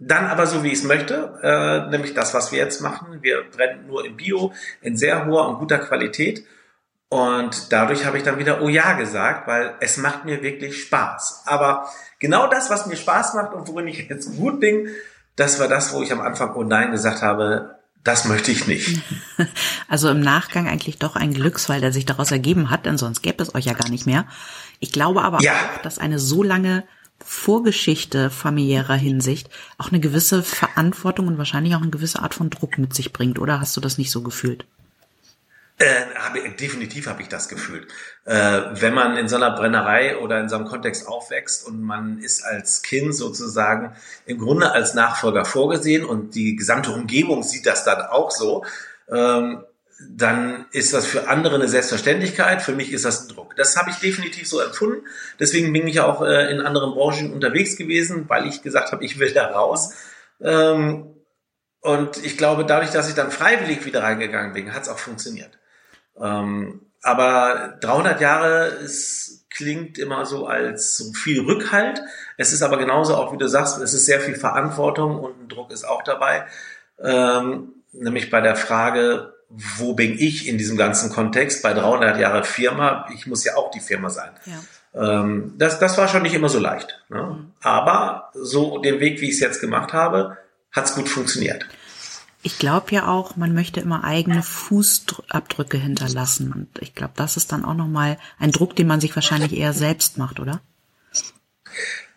Dann 0.03 0.25
aber 0.25 0.47
so, 0.47 0.63
wie 0.63 0.69
ich 0.69 0.79
es 0.79 0.83
möchte, 0.83 1.39
äh, 1.43 1.91
nämlich 1.91 2.15
das, 2.15 2.33
was 2.33 2.51
wir 2.51 2.57
jetzt 2.57 2.81
machen. 2.81 3.19
Wir 3.21 3.43
brennen 3.55 3.85
nur 3.85 4.03
im 4.03 4.17
Bio, 4.17 4.51
in 4.81 4.97
sehr 4.97 5.27
hoher 5.27 5.47
und 5.47 5.59
guter 5.59 5.77
Qualität. 5.77 6.43
Und 7.07 7.71
dadurch 7.71 8.05
habe 8.05 8.17
ich 8.17 8.23
dann 8.23 8.39
wieder 8.39 8.63
Oh 8.63 8.67
ja 8.67 8.93
gesagt, 8.93 9.47
weil 9.47 9.75
es 9.79 9.97
macht 9.97 10.25
mir 10.25 10.41
wirklich 10.41 10.81
Spaß. 10.81 11.43
Aber 11.45 11.87
genau 12.19 12.47
das, 12.47 12.71
was 12.71 12.87
mir 12.87 12.95
Spaß 12.95 13.35
macht 13.35 13.53
und 13.53 13.67
worin 13.67 13.87
ich 13.87 14.09
jetzt 14.09 14.35
gut 14.37 14.59
bin, 14.59 14.87
das 15.35 15.59
war 15.59 15.67
das, 15.67 15.93
wo 15.93 16.01
ich 16.01 16.11
am 16.11 16.21
Anfang 16.21 16.55
Oh 16.55 16.63
nein 16.63 16.91
gesagt 16.91 17.21
habe. 17.21 17.75
das 18.03 18.25
möchte 18.25 18.51
ich 18.51 18.65
nicht. 18.67 19.01
Also 19.87 20.09
im 20.09 20.21
Nachgang 20.21 20.69
eigentlich 20.69 20.99
doch 20.99 21.17
ein 21.17 21.33
Glücksfall, 21.33 21.81
der 21.81 21.91
sich 21.91 22.05
daraus 22.05 22.31
ergeben 22.31 22.69
hat, 22.69 22.85
denn 22.85 22.97
sonst 22.97 23.21
gäbe 23.21 23.43
es 23.43 23.53
euch 23.53 23.65
ja 23.65 23.73
gar 23.73 23.89
nicht 23.89 24.05
mehr. 24.05 24.25
Ich 24.79 24.93
glaube 24.93 25.21
aber 25.21 25.41
ja. 25.41 25.51
auch, 25.51 25.81
dass 25.81 25.99
eine 25.99 26.17
so 26.17 26.43
lange 26.43 26.85
Vorgeschichte 27.25 28.29
familiärer 28.29 28.95
Hinsicht 28.95 29.49
auch 29.77 29.89
eine 29.89 29.99
gewisse 29.99 30.43
Verantwortung 30.43 31.27
und 31.27 31.37
wahrscheinlich 31.37 31.75
auch 31.75 31.81
eine 31.81 31.91
gewisse 31.91 32.21
Art 32.21 32.33
von 32.33 32.49
Druck 32.49 32.77
mit 32.77 32.93
sich 32.93 33.13
bringt. 33.13 33.39
Oder 33.39 33.59
hast 33.59 33.75
du 33.77 33.81
das 33.81 33.97
nicht 33.97 34.11
so 34.11 34.21
gefühlt? 34.21 34.65
Äh, 35.81 36.05
hab, 36.15 36.35
definitiv 36.57 37.07
habe 37.07 37.23
ich 37.23 37.27
das 37.27 37.49
gefühlt. 37.49 37.87
Äh, 38.25 38.61
wenn 38.73 38.93
man 38.93 39.17
in 39.17 39.27
so 39.27 39.35
einer 39.37 39.49
Brennerei 39.49 40.17
oder 40.17 40.39
in 40.39 40.47
so 40.47 40.55
einem 40.55 40.65
Kontext 40.65 41.07
aufwächst 41.07 41.65
und 41.65 41.81
man 41.81 42.19
ist 42.19 42.43
als 42.43 42.83
Kind 42.83 43.15
sozusagen 43.15 43.95
im 44.27 44.37
Grunde 44.37 44.71
als 44.71 44.93
Nachfolger 44.93 45.43
vorgesehen 45.43 46.05
und 46.05 46.35
die 46.35 46.55
gesamte 46.55 46.91
Umgebung 46.91 47.41
sieht 47.41 47.65
das 47.65 47.83
dann 47.83 48.01
auch 48.01 48.29
so, 48.29 48.63
ähm, 49.09 49.63
dann 50.09 50.65
ist 50.71 50.93
das 50.93 51.05
für 51.05 51.27
andere 51.27 51.55
eine 51.55 51.67
Selbstverständlichkeit. 51.67 52.61
Für 52.61 52.73
mich 52.73 52.91
ist 52.91 53.05
das 53.05 53.23
ein 53.23 53.35
Druck. 53.35 53.55
Das 53.55 53.75
habe 53.77 53.89
ich 53.89 53.97
definitiv 53.97 54.47
so 54.47 54.59
empfunden. 54.59 55.05
Deswegen 55.39 55.71
bin 55.73 55.87
ich 55.87 55.99
auch 55.99 56.21
äh, 56.21 56.51
in 56.51 56.61
anderen 56.61 56.93
Branchen 56.93 57.33
unterwegs 57.33 57.77
gewesen, 57.77 58.25
weil 58.27 58.47
ich 58.47 58.61
gesagt 58.61 58.91
habe, 58.91 59.03
ich 59.03 59.19
will 59.19 59.31
da 59.33 59.47
raus. 59.47 59.93
Ähm, 60.41 61.15
und 61.81 62.23
ich 62.23 62.37
glaube, 62.37 62.65
dadurch, 62.65 62.91
dass 62.91 63.09
ich 63.09 63.15
dann 63.15 63.31
freiwillig 63.31 63.85
wieder 63.85 64.03
reingegangen 64.03 64.53
bin, 64.53 64.73
hat 64.73 64.83
es 64.83 64.89
auch 64.89 64.99
funktioniert. 64.99 65.59
Ähm, 66.19 66.81
aber 67.01 67.77
300 67.81 68.21
Jahre 68.21 68.65
ist, 68.67 69.45
klingt 69.49 69.97
immer 69.97 70.25
so 70.25 70.45
als 70.45 70.97
so 70.97 71.11
viel 71.13 71.41
Rückhalt. 71.41 72.01
Es 72.37 72.53
ist 72.53 72.61
aber 72.61 72.77
genauso 72.77 73.15
auch, 73.15 73.33
wie 73.33 73.37
du 73.37 73.47
sagst, 73.47 73.79
es 73.79 73.93
ist 73.93 74.05
sehr 74.05 74.21
viel 74.21 74.35
Verantwortung 74.35 75.19
und 75.19 75.41
ein 75.41 75.47
Druck 75.49 75.71
ist 75.71 75.83
auch 75.83 76.03
dabei. 76.03 76.45
Ähm, 76.99 77.73
nämlich 77.91 78.29
bei 78.29 78.41
der 78.41 78.55
Frage, 78.55 79.33
wo 79.53 79.93
bin 79.93 80.17
ich 80.17 80.47
in 80.47 80.57
diesem 80.57 80.77
ganzen 80.77 81.11
Kontext? 81.11 81.63
Bei 81.63 81.73
300 81.73 82.19
Jahre 82.19 82.43
Firma, 82.43 83.05
ich 83.13 83.27
muss 83.27 83.43
ja 83.43 83.55
auch 83.55 83.71
die 83.71 83.79
Firma 83.79 84.09
sein. 84.09 84.31
Ja. 84.45 85.21
Ähm, 85.21 85.55
das, 85.57 85.79
das 85.79 85.97
war 85.97 86.07
schon 86.07 86.23
nicht 86.23 86.33
immer 86.33 86.49
so 86.49 86.59
leicht. 86.59 87.03
Ne? 87.09 87.21
Mhm. 87.21 87.51
Aber 87.61 88.31
so 88.33 88.77
den 88.79 88.99
Weg, 88.99 89.21
wie 89.21 89.25
ich 89.25 89.35
es 89.35 89.39
jetzt 89.39 89.61
gemacht 89.61 89.93
habe, 89.93 90.37
hat 90.71 90.85
es 90.85 90.95
gut 90.95 91.09
funktioniert. 91.09 91.65
Ich 92.43 92.57
glaube 92.57 92.87
ja 92.91 93.07
auch, 93.07 93.35
man 93.35 93.53
möchte 93.53 93.81
immer 93.81 94.03
eigene 94.03 94.41
Fußabdrücke 94.41 95.77
hinterlassen. 95.77 96.51
Und 96.53 96.81
ich 96.81 96.95
glaube, 96.95 97.13
das 97.15 97.37
ist 97.37 97.51
dann 97.51 97.65
auch 97.65 97.75
nochmal 97.75 98.17
ein 98.39 98.51
Druck, 98.51 98.75
den 98.75 98.87
man 98.87 98.99
sich 98.99 99.15
wahrscheinlich 99.15 99.55
eher 99.55 99.73
selbst 99.73 100.17
macht, 100.17 100.39
oder? 100.39 100.61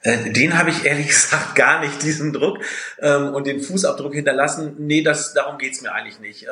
Äh, 0.01 0.33
den 0.33 0.57
habe 0.57 0.71
ich 0.71 0.85
ehrlich 0.85 1.09
gesagt 1.09 1.55
gar 1.55 1.81
nicht, 1.81 2.03
diesen 2.03 2.33
Druck. 2.33 2.59
Ähm, 3.01 3.35
und 3.35 3.47
den 3.47 3.61
Fußabdruck 3.61 4.15
hinterlassen, 4.15 4.77
nee, 4.79 5.03
das, 5.03 5.35
darum 5.35 5.59
geht's 5.59 5.83
mir 5.83 5.93
eigentlich 5.93 6.21
nicht. 6.21 6.47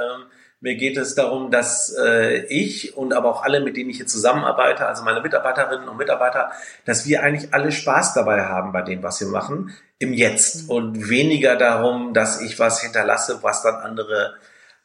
Mir 0.62 0.76
geht 0.76 0.97
es 0.97 1.16
darum, 1.16 1.50
dass 1.50 1.92
äh, 1.99 2.45
ich 2.47 2.97
und 2.97 3.12
aber 3.12 3.28
auch 3.31 3.42
alle, 3.42 3.61
mit 3.61 3.76
denen 3.76 3.90
ich 3.90 3.97
hier 3.97 4.07
zusammenarbeite, 4.07 4.87
also 4.87 5.02
meine 5.02 5.21
Mitarbeiterinnen 5.21 5.88
und 5.88 5.97
Mitarbeiter, 5.97 6.52
dass 6.85 7.04
wir 7.04 7.25
eigentlich 7.25 7.52
alle 7.52 7.73
Spaß 7.73 8.14
dabei 8.14 8.45
haben 8.45 8.71
bei 8.71 8.83
dem, 8.83 9.02
was 9.02 9.21
wir 9.21 9.26
machen, 9.26 9.75
im 9.99 10.12
Jetzt 10.12 10.64
mhm. 10.64 10.71
und 10.71 11.11
weniger 11.11 11.57
darum, 11.57 12.14
dass 12.14 12.40
ich 12.40 12.61
was 12.61 12.81
hinterlasse, 12.81 13.40
was 13.42 13.64
dann 13.64 13.75
andere 13.75 14.35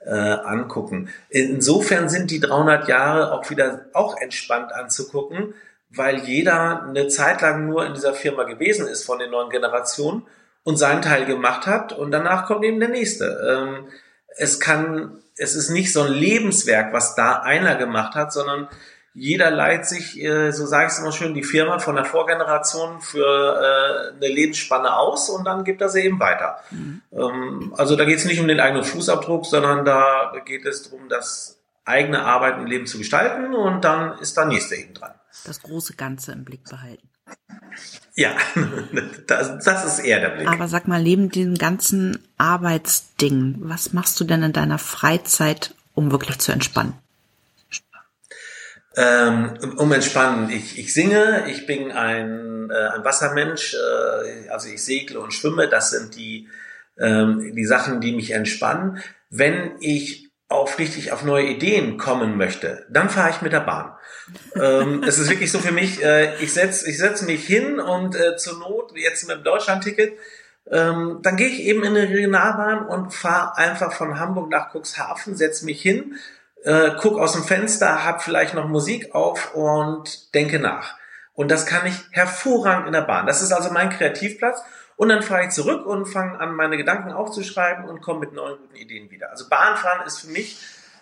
äh, 0.03 0.13
angucken. 0.13 1.09
Insofern 1.29 2.09
sind 2.09 2.31
die 2.31 2.39
300 2.39 2.87
Jahre 2.87 3.31
auch 3.31 3.47
wieder 3.51 3.85
auch 3.93 4.19
entspannt 4.19 4.73
anzugucken, 4.73 5.53
weil 5.91 6.21
jeder 6.21 6.85
eine 6.87 7.07
Zeit 7.07 7.41
lang 7.41 7.67
nur 7.67 7.85
in 7.85 7.93
dieser 7.93 8.15
Firma 8.15 8.45
gewesen 8.45 8.87
ist 8.87 9.05
von 9.05 9.19
den 9.19 9.29
neuen 9.29 9.51
Generationen 9.51 10.25
und 10.63 10.77
seinen 10.77 11.03
Teil 11.03 11.25
gemacht 11.25 11.67
hat 11.67 11.93
und 11.93 12.09
danach 12.09 12.47
kommt 12.47 12.65
eben 12.65 12.79
der 12.79 12.89
nächste. 12.89 13.25
Ähm, 13.47 13.87
es 14.37 14.59
kann 14.59 15.19
es 15.37 15.55
ist 15.55 15.69
nicht 15.69 15.93
so 15.93 16.01
ein 16.01 16.11
Lebenswerk, 16.11 16.93
was 16.93 17.15
da 17.15 17.41
einer 17.41 17.75
gemacht 17.75 18.15
hat, 18.15 18.33
sondern 18.33 18.67
jeder 19.13 19.49
leiht 19.49 19.87
sich, 19.87 20.21
äh, 20.21 20.51
so 20.51 20.67
sage 20.67 20.87
ich 20.87 20.93
es 20.93 20.99
immer 20.99 21.11
schön, 21.11 21.33
die 21.33 21.43
Firma 21.43 21.79
von 21.79 21.95
der 21.95 22.05
Vorgeneration 22.05 23.01
für 23.01 23.25
äh, 23.25 24.15
eine 24.15 24.27
Lebensspanne 24.27 24.95
aus 24.95 25.29
und 25.29 25.45
dann 25.45 25.63
gibt 25.63 25.81
er 25.81 25.89
sie 25.89 26.01
eben 26.01 26.19
weiter. 26.19 26.57
Mhm. 26.69 27.01
Ähm, 27.11 27.73
also 27.75 27.95
da 27.95 28.05
geht 28.05 28.17
es 28.17 28.25
nicht 28.25 28.39
um 28.39 28.47
den 28.47 28.59
eigenen 28.59 28.83
Fußabdruck, 28.83 29.47
sondern 29.47 29.85
da 29.85 30.33
geht 30.45 30.65
es 30.65 30.83
darum, 30.83 31.09
das 31.09 31.59
eigene 31.83 32.25
Arbeit 32.25 32.57
im 32.57 32.67
Leben 32.67 32.85
zu 32.85 32.99
gestalten 32.99 33.55
und 33.55 33.83
dann 33.83 34.19
ist 34.19 34.37
der 34.37 34.45
nächste 34.45 34.75
eben 34.75 34.93
dran. 34.93 35.13
Das 35.45 35.61
große 35.63 35.95
Ganze 35.95 36.33
im 36.33 36.45
Blick 36.45 36.65
behalten. 36.65 37.09
Ja, 38.15 38.35
das, 39.27 39.63
das 39.63 39.85
ist 39.85 39.99
eher 39.99 40.19
der 40.19 40.29
Blick. 40.29 40.47
Aber 40.47 40.67
sag 40.67 40.87
mal, 40.87 41.01
neben 41.01 41.29
dem 41.29 41.55
ganzen 41.55 42.17
Arbeitsding, 42.37 43.57
was 43.59 43.93
machst 43.93 44.19
du 44.19 44.23
denn 44.23 44.41
in 44.41 44.53
deiner 44.53 44.79
Freizeit, 44.79 45.75
um 45.93 46.11
wirklich 46.11 46.39
zu 46.39 46.51
entspannen? 46.51 46.93
Ähm, 48.95 49.53
um 49.77 49.91
entspannen. 49.91 50.49
Ich, 50.49 50.79
ich 50.79 50.91
singe, 50.91 51.45
ich 51.47 51.67
bin 51.67 51.91
ein, 51.91 52.71
äh, 52.71 52.95
ein 52.95 53.05
Wassermensch, 53.05 53.75
äh, 53.75 54.49
also 54.49 54.67
ich 54.69 54.83
segle 54.83 55.19
und 55.19 55.35
schwimme, 55.35 55.67
das 55.67 55.91
sind 55.91 56.15
die, 56.15 56.47
ähm, 56.99 57.53
die 57.55 57.65
Sachen, 57.65 58.01
die 58.01 58.15
mich 58.15 58.31
entspannen. 58.31 59.03
Wenn 59.29 59.73
ich 59.79 60.31
auf 60.49 60.79
richtig 60.79 61.11
auf 61.11 61.23
neue 61.23 61.45
Ideen 61.45 61.97
kommen 61.99 62.37
möchte, 62.37 62.87
dann 62.89 63.11
fahre 63.11 63.29
ich 63.29 63.43
mit 63.43 63.53
der 63.53 63.59
Bahn 63.59 63.96
ähm, 64.55 65.03
es 65.03 65.19
ist 65.19 65.29
wirklich 65.29 65.51
so 65.51 65.59
für 65.59 65.71
mich, 65.71 66.03
äh, 66.03 66.35
ich 66.41 66.53
setze 66.53 66.89
ich 66.89 66.97
setz 66.97 67.21
mich 67.21 67.45
hin 67.45 67.79
und 67.79 68.15
äh, 68.15 68.35
zur 68.37 68.59
Not, 68.59 68.91
jetzt 68.95 69.27
mit 69.27 69.37
dem 69.37 69.43
Deutschlandticket, 69.43 70.17
ähm, 70.69 71.19
dann 71.21 71.37
gehe 71.37 71.47
ich 71.47 71.61
eben 71.61 71.83
in 71.83 71.95
eine 71.95 72.09
Regionalbahn 72.09 72.85
und 72.87 73.13
fahre 73.13 73.57
einfach 73.57 73.93
von 73.93 74.19
Hamburg 74.19 74.49
nach 74.49 74.73
Cuxhaven, 74.73 75.35
setze 75.35 75.65
mich 75.65 75.81
hin, 75.81 76.15
äh, 76.63 76.91
guck 76.99 77.17
aus 77.17 77.33
dem 77.33 77.43
Fenster, 77.43 78.03
hab 78.03 78.21
vielleicht 78.21 78.53
noch 78.53 78.67
Musik 78.67 79.15
auf 79.15 79.53
und 79.55 80.33
denke 80.33 80.59
nach. 80.59 80.95
Und 81.33 81.51
das 81.51 81.65
kann 81.65 81.85
ich 81.85 81.93
hervorragend 82.11 82.87
in 82.87 82.93
der 82.93 83.01
Bahn. 83.01 83.27
Das 83.27 83.41
ist 83.41 83.51
also 83.51 83.71
mein 83.71 83.91
Kreativplatz. 83.91 84.61
Und 84.95 85.09
dann 85.09 85.21
fahre 85.21 85.45
ich 85.45 85.51
zurück 85.51 85.85
und 85.85 86.07
fange 86.07 86.39
an, 86.39 86.55
meine 86.55 86.75
Gedanken 86.75 87.11
aufzuschreiben 87.11 87.85
und 87.85 88.01
komme 88.01 88.21
mit 88.21 88.33
neuen 88.33 88.57
guten 88.57 88.75
Ideen 88.75 89.11
wieder. 89.11 89.29
Also 89.29 89.47
Bahnfahren 89.47 90.07
ist 90.07 90.21
für 90.21 90.31
mich 90.31 90.59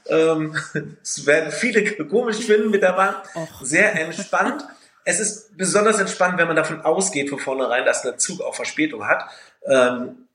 ähm, 0.08 0.58
es 1.02 1.26
werden 1.26 1.52
viele 1.52 2.06
komisch 2.06 2.38
finden 2.38 2.70
mit 2.70 2.82
der 2.82 2.94
Bahn. 2.94 3.16
Sehr 3.62 3.94
entspannt. 3.96 4.64
Es 5.04 5.20
ist 5.20 5.56
besonders 5.58 6.00
entspannt, 6.00 6.38
wenn 6.38 6.48
man 6.48 6.56
davon 6.56 6.82
ausgeht 6.82 7.30
von 7.30 7.40
vornherein, 7.40 7.86
dass 7.86 8.02
der 8.02 8.18
Zug 8.18 8.42
auch 8.42 8.56
Verspätung 8.56 9.08
hat. 9.08 9.26
Ähm, 9.68 10.28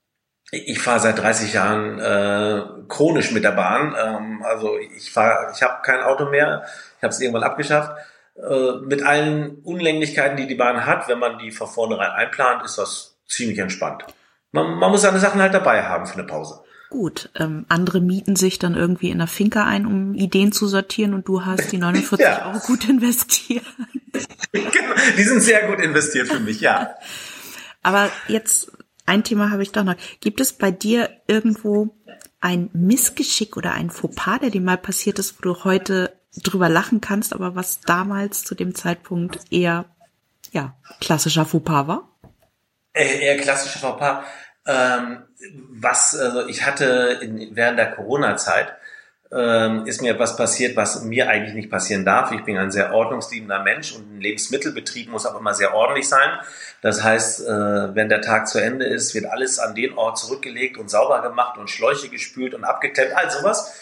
ich 0.53 0.81
fahre 0.81 1.00
seit 1.00 1.19
30 1.19 1.53
Jahren 1.53 1.99
äh, 1.99 2.62
chronisch 2.89 3.31
mit 3.31 3.45
der 3.45 3.53
Bahn. 3.53 3.95
Ähm, 3.99 4.43
also 4.45 4.79
ich 4.79 5.12
fahre, 5.12 5.53
ich 5.55 5.62
habe 5.62 5.83
kein 5.83 6.00
Auto 6.00 6.27
mehr. 6.27 6.65
Ich 6.97 7.03
habe 7.03 7.12
es 7.12 7.21
irgendwann 7.21 7.45
abgeschafft. 7.45 7.97
Äh, 8.37 8.73
mit 8.83 9.03
allen 9.03 9.61
Unlänglichkeiten, 9.62 10.37
die 10.37 10.47
die 10.47 10.55
Bahn 10.55 10.87
hat, 10.87 11.09
wenn 11.09 11.19
man 11.19 11.39
die 11.39 11.50
von 11.50 11.69
vornherein 11.69 12.11
einplant, 12.11 12.65
ist 12.65 12.79
das 12.79 13.17
ziemlich 13.29 13.59
entspannt. 13.59 14.05
Man, 14.53 14.75
man 14.75 14.91
muss 14.91 15.03
seine 15.03 15.21
Sachen 15.21 15.41
halt 15.41 15.55
dabei 15.55 15.85
haben 15.85 16.07
für 16.07 16.15
eine 16.15 16.25
Pause. 16.25 16.62
Gut, 16.90 17.30
ähm, 17.37 17.66
andere 17.68 18.00
mieten 18.00 18.35
sich 18.35 18.59
dann 18.59 18.75
irgendwie 18.75 19.11
in 19.11 19.18
der 19.18 19.28
Finca 19.28 19.64
ein, 19.64 19.87
um 19.87 20.14
Ideen 20.14 20.50
zu 20.50 20.66
sortieren 20.66 21.14
und 21.14 21.28
du 21.28 21.47
hast 21.47 21.70
die 21.70 21.78
49 21.78 22.18
ja. 22.26 22.49
Euro 22.49 22.59
gut 22.59 22.88
investiert. 22.88 23.64
genau, 24.52 24.94
die 25.16 25.23
sind 25.23 25.40
sehr 25.40 25.68
gut 25.68 25.78
investiert 25.78 26.26
für 26.26 26.40
mich, 26.40 26.61
ja. 26.61 26.97
Aber 27.82 28.11
jetzt 28.26 28.73
ein 29.06 29.23
Thema 29.23 29.50
habe 29.50 29.62
ich 29.62 29.70
doch 29.70 29.85
noch. 29.85 29.94
Gibt 30.20 30.40
es 30.40 30.52
bei 30.52 30.73
dir 30.73 31.11
irgendwo 31.28 31.94
ein 32.40 32.70
Missgeschick 32.73 33.56
oder 33.56 33.73
ein 33.73 33.90
Fauxpas, 33.90 34.40
der 34.40 34.50
dir 34.50 34.61
mal 34.61 34.76
passiert 34.76 35.20
ist, 35.20 35.38
wo 35.38 35.42
du 35.42 35.64
heute 35.64 36.12
drüber 36.42 36.68
lachen 36.68 37.00
kannst, 37.00 37.35
aber 37.35 37.54
was 37.54 37.80
damals 37.80 38.42
zu 38.42 38.56
dem 38.56 38.75
Zeitpunkt 38.75 39.40
eher 39.50 39.85
ja 40.50 40.76
klassischer 41.00 41.47
Fauxpas 41.47 41.87
war? 41.87 42.09
Äh, 42.92 43.26
eher 43.26 43.37
klassischer 43.38 43.78
Fauxpas. 43.78 44.25
Ähm, 44.67 45.23
was, 45.71 46.17
also 46.17 46.47
ich 46.47 46.67
hatte 46.67 47.19
in, 47.23 47.57
während 47.57 47.79
der 47.79 47.93
Corona-Zeit, 47.93 48.76
ähm, 49.33 49.87
ist 49.87 50.02
mir 50.02 50.19
was 50.19 50.37
passiert, 50.37 50.76
was 50.76 51.05
mir 51.05 51.29
eigentlich 51.29 51.55
nicht 51.55 51.71
passieren 51.71 52.05
darf. 52.05 52.33
Ich 52.33 52.43
bin 52.43 52.59
ein 52.59 52.73
sehr 52.73 52.93
ordnungsliebender 52.93 53.62
Mensch 53.62 53.95
und 53.95 54.17
ein 54.17 54.21
Lebensmittelbetrieb 54.21 55.09
muss 55.09 55.25
auch 55.25 55.38
immer 55.38 55.55
sehr 55.55 55.73
ordentlich 55.73 56.09
sein. 56.09 56.31
Das 56.83 57.05
heißt, 57.05 57.47
äh, 57.47 57.95
wenn 57.95 58.09
der 58.09 58.23
Tag 58.23 58.49
zu 58.49 58.59
Ende 58.59 58.87
ist, 58.87 59.14
wird 59.14 59.26
alles 59.26 59.61
an 59.61 59.75
den 59.75 59.97
Ort 59.97 60.19
zurückgelegt 60.19 60.79
und 60.79 60.90
sauber 60.90 61.23
gemacht 61.23 61.59
und 61.59 61.71
Schläuche 61.71 62.09
gespült 62.09 62.55
und 62.55 62.64
abgetemmt, 62.64 63.12
all 63.14 63.31
sowas. 63.31 63.73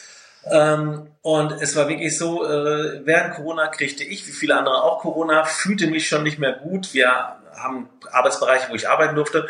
Ähm, 0.50 1.08
und 1.22 1.52
es 1.62 1.76
war 1.76 1.88
wirklich 1.88 2.16
so, 2.16 2.44
äh, 2.44 3.00
während 3.04 3.34
Corona 3.34 3.68
kriegte 3.68 4.04
ich, 4.04 4.26
wie 4.26 4.32
viele 4.32 4.56
andere 4.56 4.82
auch 4.82 5.00
Corona, 5.00 5.44
fühlte 5.44 5.86
mich 5.86 6.08
schon 6.08 6.22
nicht 6.22 6.38
mehr 6.38 6.52
gut. 6.52 6.92
Wir 6.92 7.38
haben 7.56 7.88
Arbeitsbereiche, 8.12 8.70
wo 8.70 8.74
ich 8.74 8.88
arbeiten 8.88 9.14
durfte. 9.14 9.48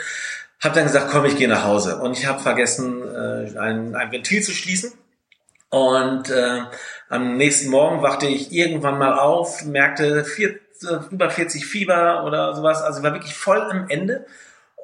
Hab 0.61 0.75
dann 0.75 0.85
gesagt, 0.85 1.11
komm, 1.11 1.25
ich 1.25 1.37
gehe 1.37 1.49
nach 1.49 1.65
Hause. 1.65 1.99
Und 1.99 2.19
ich 2.19 2.27
habe 2.27 2.41
vergessen, 2.41 3.03
äh, 3.03 3.59
ein, 3.59 3.95
ein 3.95 4.13
Ventil 4.13 4.43
zu 4.43 4.53
schließen. 4.53 4.93
Und 5.71 6.31
äh, 6.31 6.63
am 7.09 7.37
nächsten 7.37 7.71
Morgen 7.71 8.03
wachte 8.03 8.27
ich 8.27 8.53
irgendwann 8.53 8.99
mal 8.99 9.19
auf, 9.19 9.65
merkte 9.65 10.25
vier, 10.25 10.59
über 11.11 11.31
40 11.31 11.67
Fieber 11.67 12.25
oder 12.25 12.55
sowas, 12.55 12.83
also 12.83 13.03
war 13.03 13.13
wirklich 13.13 13.35
voll 13.35 13.61
am 13.61 13.89
Ende 13.89 14.25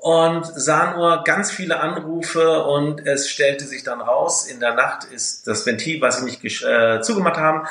und 0.04 0.44
sah 0.44 0.94
nur 0.94 1.24
ganz 1.24 1.50
viele 1.50 1.80
Anrufe 1.80 2.64
und 2.64 3.06
es 3.06 3.30
stellte 3.30 3.64
sich 3.64 3.84
dann 3.84 4.02
raus, 4.02 4.46
in 4.46 4.60
der 4.60 4.74
Nacht 4.74 5.04
ist 5.04 5.46
das 5.46 5.64
Ventil, 5.64 6.00
was 6.02 6.18
sie 6.18 6.24
nicht 6.24 6.62
äh, 6.62 7.00
zugemacht 7.00 7.38
haben, 7.38 7.66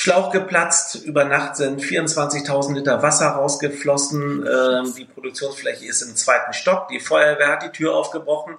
Schlauch 0.00 0.30
geplatzt. 0.30 0.94
Über 0.94 1.24
Nacht 1.24 1.56
sind 1.56 1.82
24.000 1.82 2.72
Liter 2.72 3.02
Wasser 3.02 3.30
rausgeflossen. 3.30 4.46
Ähm, 4.46 4.94
die 4.96 5.04
Produktionsfläche 5.04 5.86
ist 5.86 6.02
im 6.02 6.14
zweiten 6.14 6.52
Stock. 6.52 6.86
Die 6.86 7.00
Feuerwehr 7.00 7.48
hat 7.48 7.64
die 7.64 7.72
Tür 7.72 7.96
aufgebrochen. 7.96 8.58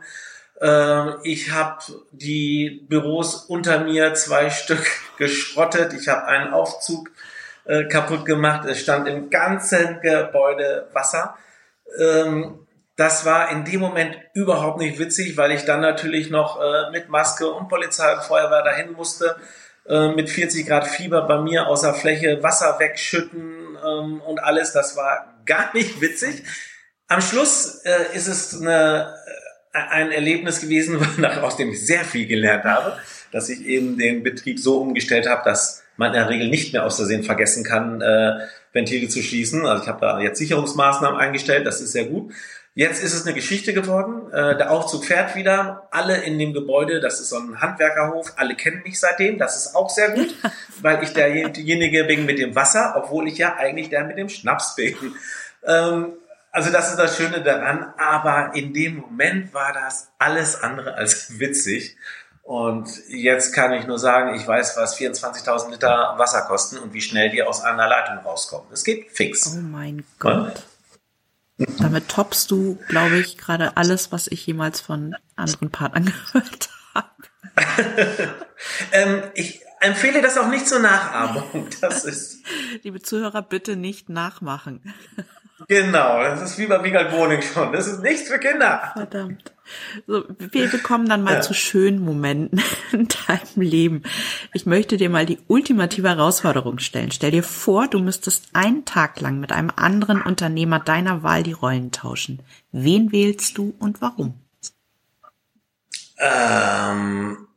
Ähm, 0.59 1.13
ich 1.23 1.51
habe 1.51 1.77
die 2.11 2.85
Büros 2.89 3.35
unter 3.45 3.79
mir 3.79 4.13
zwei 4.15 4.49
Stück 4.49 4.85
geschrottet. 5.17 5.93
Ich 5.93 6.09
habe 6.09 6.25
einen 6.25 6.51
Aufzug 6.51 7.09
äh, 7.63 7.85
kaputt 7.85 8.25
gemacht. 8.25 8.65
Es 8.65 8.81
stand 8.81 9.07
im 9.07 9.29
ganzen 9.29 10.01
Gebäude 10.01 10.89
Wasser. 10.91 11.37
Ähm, 11.97 12.67
das 12.97 13.23
war 13.23 13.49
in 13.49 13.63
dem 13.63 13.79
Moment 13.79 14.17
überhaupt 14.33 14.79
nicht 14.79 14.99
witzig, 14.99 15.37
weil 15.37 15.51
ich 15.51 15.63
dann 15.63 15.79
natürlich 15.79 16.31
noch 16.31 16.59
äh, 16.61 16.91
mit 16.91 17.07
Maske 17.07 17.49
und 17.49 17.69
Polizei 17.69 18.13
und 18.13 18.23
Feuerwehr 18.23 18.63
dahin 18.63 18.91
musste 18.91 19.37
äh, 19.89 20.09
mit 20.09 20.29
40 20.29 20.67
Grad 20.67 20.87
Fieber 20.87 21.23
bei 21.23 21.41
mir 21.41 21.67
außer 21.67 21.93
Fläche 21.93 22.41
Wasser 22.43 22.77
wegschütten 22.79 23.77
ähm, 23.85 24.21
und 24.21 24.39
alles. 24.39 24.71
Das 24.71 24.95
war 24.95 25.41
gar 25.45 25.73
nicht 25.73 25.99
witzig. 25.99 26.43
Am 27.07 27.21
Schluss 27.21 27.81
äh, 27.85 28.15
ist 28.15 28.27
es 28.27 28.61
eine, 28.61 29.15
äh, 29.73 29.79
ein 29.79 30.11
Erlebnis 30.11 30.61
gewesen, 30.61 30.99
aus 31.41 31.57
dem 31.57 31.71
ich 31.71 31.85
sehr 31.85 32.05
viel 32.05 32.27
gelernt 32.27 32.65
habe, 32.65 32.97
dass 33.31 33.49
ich 33.49 33.65
eben 33.65 33.97
den 33.97 34.21
Betrieb 34.21 34.59
so 34.59 34.79
umgestellt 34.79 35.27
habe, 35.27 35.41
dass 35.43 35.83
man 35.97 36.09
in 36.09 36.13
der 36.13 36.29
Regel 36.29 36.49
nicht 36.49 36.71
mehr 36.71 36.85
aus 36.85 36.97
Versehen 36.97 37.23
vergessen 37.23 37.63
kann, 37.63 38.01
äh, 38.01 38.47
Ventile 38.71 39.07
zu 39.07 39.21
schließen. 39.21 39.65
Also 39.65 39.83
ich 39.83 39.89
habe 39.89 40.01
da 40.01 40.19
jetzt 40.19 40.37
Sicherungsmaßnahmen 40.37 41.19
eingestellt, 41.19 41.65
das 41.65 41.81
ist 41.81 41.91
sehr 41.91 42.05
gut. 42.05 42.31
Jetzt 42.79 43.03
ist 43.03 43.13
es 43.13 43.25
eine 43.25 43.35
Geschichte 43.35 43.73
geworden. 43.73 44.31
Äh, 44.31 44.55
der 44.55 44.71
Aufzug 44.71 45.03
fährt 45.03 45.35
wieder. 45.35 45.89
Alle 45.91 46.15
in 46.23 46.39
dem 46.39 46.53
Gebäude, 46.53 47.01
das 47.01 47.19
ist 47.19 47.27
so 47.27 47.37
ein 47.37 47.59
Handwerkerhof, 47.59 48.31
alle 48.37 48.55
kennen 48.55 48.83
mich 48.85 49.01
seitdem. 49.01 49.37
Das 49.37 49.57
ist 49.57 49.75
auch 49.75 49.89
sehr 49.89 50.11
gut, 50.11 50.33
weil 50.81 51.03
ich 51.03 51.11
derjenige 51.11 52.05
bin 52.05 52.25
mit 52.25 52.39
dem 52.39 52.55
Wasser, 52.55 52.93
obwohl 52.95 53.27
ich 53.27 53.37
ja 53.37 53.57
eigentlich 53.57 53.89
der 53.89 54.05
mit 54.05 54.17
dem 54.17 54.29
Schnaps 54.29 54.75
bin. 54.75 54.95
Ähm, 55.65 56.13
also 56.53 56.71
das 56.71 56.91
ist 56.91 56.97
das 56.97 57.17
Schöne 57.17 57.43
daran. 57.43 57.93
Aber 57.97 58.51
in 58.55 58.73
dem 58.73 58.99
Moment 58.99 59.53
war 59.53 59.73
das 59.73 60.07
alles 60.17 60.63
andere 60.63 60.93
als 60.93 61.37
witzig. 61.37 61.97
Und 62.43 62.89
jetzt 63.09 63.53
kann 63.53 63.73
ich 63.73 63.87
nur 63.87 63.99
sagen, 63.99 64.35
ich 64.35 64.47
weiß, 64.47 64.77
was 64.77 64.97
24.000 64.97 65.71
Liter 65.71 66.13
Wasser 66.15 66.43
kosten 66.43 66.77
und 66.77 66.93
wie 66.93 67.01
schnell 67.01 67.29
die 67.29 67.43
aus 67.43 67.61
einer 67.61 67.89
Leitung 67.89 68.19
rauskommen. 68.19 68.69
Es 68.71 68.85
geht 68.85 69.11
fix. 69.11 69.53
Oh 69.53 69.59
mein 69.59 70.05
Gott. 70.17 70.63
Damit 71.79 72.07
toppst 72.07 72.51
du, 72.51 72.79
glaube 72.87 73.17
ich, 73.17 73.37
gerade 73.37 73.75
alles, 73.75 74.11
was 74.11 74.27
ich 74.27 74.45
jemals 74.45 74.79
von 74.79 75.15
anderen 75.35 75.69
Partnern 75.69 76.05
gehört 76.33 76.69
habe. 76.95 77.09
ähm, 78.91 79.23
ich 79.33 79.61
empfehle 79.81 80.21
das 80.21 80.37
auch 80.37 80.47
nicht 80.47 80.67
zur 80.67 80.79
Nachahmung. 80.79 81.67
Das 81.81 82.05
ist. 82.05 82.43
Liebe 82.83 83.01
Zuhörer, 83.01 83.41
bitte 83.41 83.75
nicht 83.75 84.09
nachmachen. 84.09 84.93
Genau, 85.67 86.23
das 86.23 86.41
ist 86.41 86.57
wie 86.57 86.67
bei 86.67 86.79
Miguel 86.79 87.05
Boning 87.05 87.41
schon. 87.41 87.73
Das 87.73 87.87
ist 87.87 88.01
nichts 88.01 88.29
für 88.29 88.39
Kinder. 88.39 88.91
Verdammt. 88.93 89.51
So, 90.07 90.23
wir 90.37 90.69
kommen 90.79 91.07
dann 91.07 91.21
mal 91.21 91.35
ja. 91.35 91.41
zu 91.41 91.53
schönen 91.53 91.99
Momenten 91.99 92.61
in 92.91 93.07
deinem 93.27 93.61
Leben. 93.61 94.03
Ich 94.53 94.65
möchte 94.65 94.97
dir 94.97 95.09
mal 95.09 95.25
die 95.25 95.39
ultimative 95.47 96.09
Herausforderung 96.09 96.79
stellen. 96.79 97.11
Stell 97.11 97.31
dir 97.31 97.43
vor, 97.43 97.87
du 97.87 97.99
müsstest 97.99 98.49
einen 98.53 98.85
Tag 98.85 99.19
lang 99.21 99.39
mit 99.39 99.51
einem 99.51 99.71
anderen 99.75 100.21
Unternehmer 100.21 100.79
deiner 100.79 101.23
Wahl 101.23 101.43
die 101.43 101.53
Rollen 101.53 101.91
tauschen. 101.91 102.41
Wen 102.71 103.11
wählst 103.11 103.57
du 103.57 103.75
und 103.79 104.01
warum? 104.01 104.33
Ähm, 106.17 107.47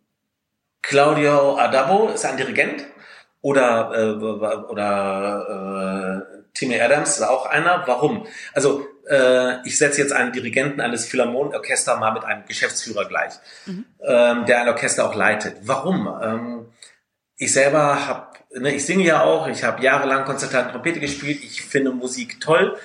Claudio 0.83 1.57
Adabo 1.59 2.09
ist 2.09 2.25
ein 2.25 2.37
Dirigent 2.37 2.85
oder 3.43 3.93
äh, 3.95 4.13
oder 4.71 6.25
äh, 6.29 6.43
Timmy 6.55 6.81
Adams 6.81 7.17
ist 7.17 7.23
auch 7.23 7.47
einer. 7.47 7.83
Warum? 7.87 8.27
Also 8.55 8.87
äh, 9.09 9.67
ich 9.67 9.77
setze 9.77 10.01
jetzt 10.01 10.13
einen 10.13 10.33
Dirigenten 10.33 10.81
eines 10.81 11.07
Philharmonieorchesters 11.07 11.99
mal 11.99 12.13
mit 12.13 12.25
einem 12.25 12.47
Geschäftsführer 12.47 13.05
gleich, 13.07 13.35
mhm. 13.67 13.85
ähm, 14.01 14.47
der 14.47 14.63
ein 14.63 14.69
Orchester 14.69 15.07
auch 15.07 15.15
leitet. 15.15 15.57
Warum? 15.63 16.09
Ähm, 16.23 16.67
ich 17.37 17.53
selber 17.53 18.07
habe, 18.07 18.39
ne, 18.55 18.75
ich 18.75 18.87
singe 18.87 19.05
ja 19.05 19.23
auch, 19.23 19.49
ich 19.49 19.65
habe 19.65 19.83
jahrelang 19.83 20.25
Konzertant 20.25 20.71
Trompete 20.71 21.01
gespielt, 21.01 21.43
ich 21.43 21.63
finde 21.63 21.91
Musik 21.91 22.41
toll 22.41 22.77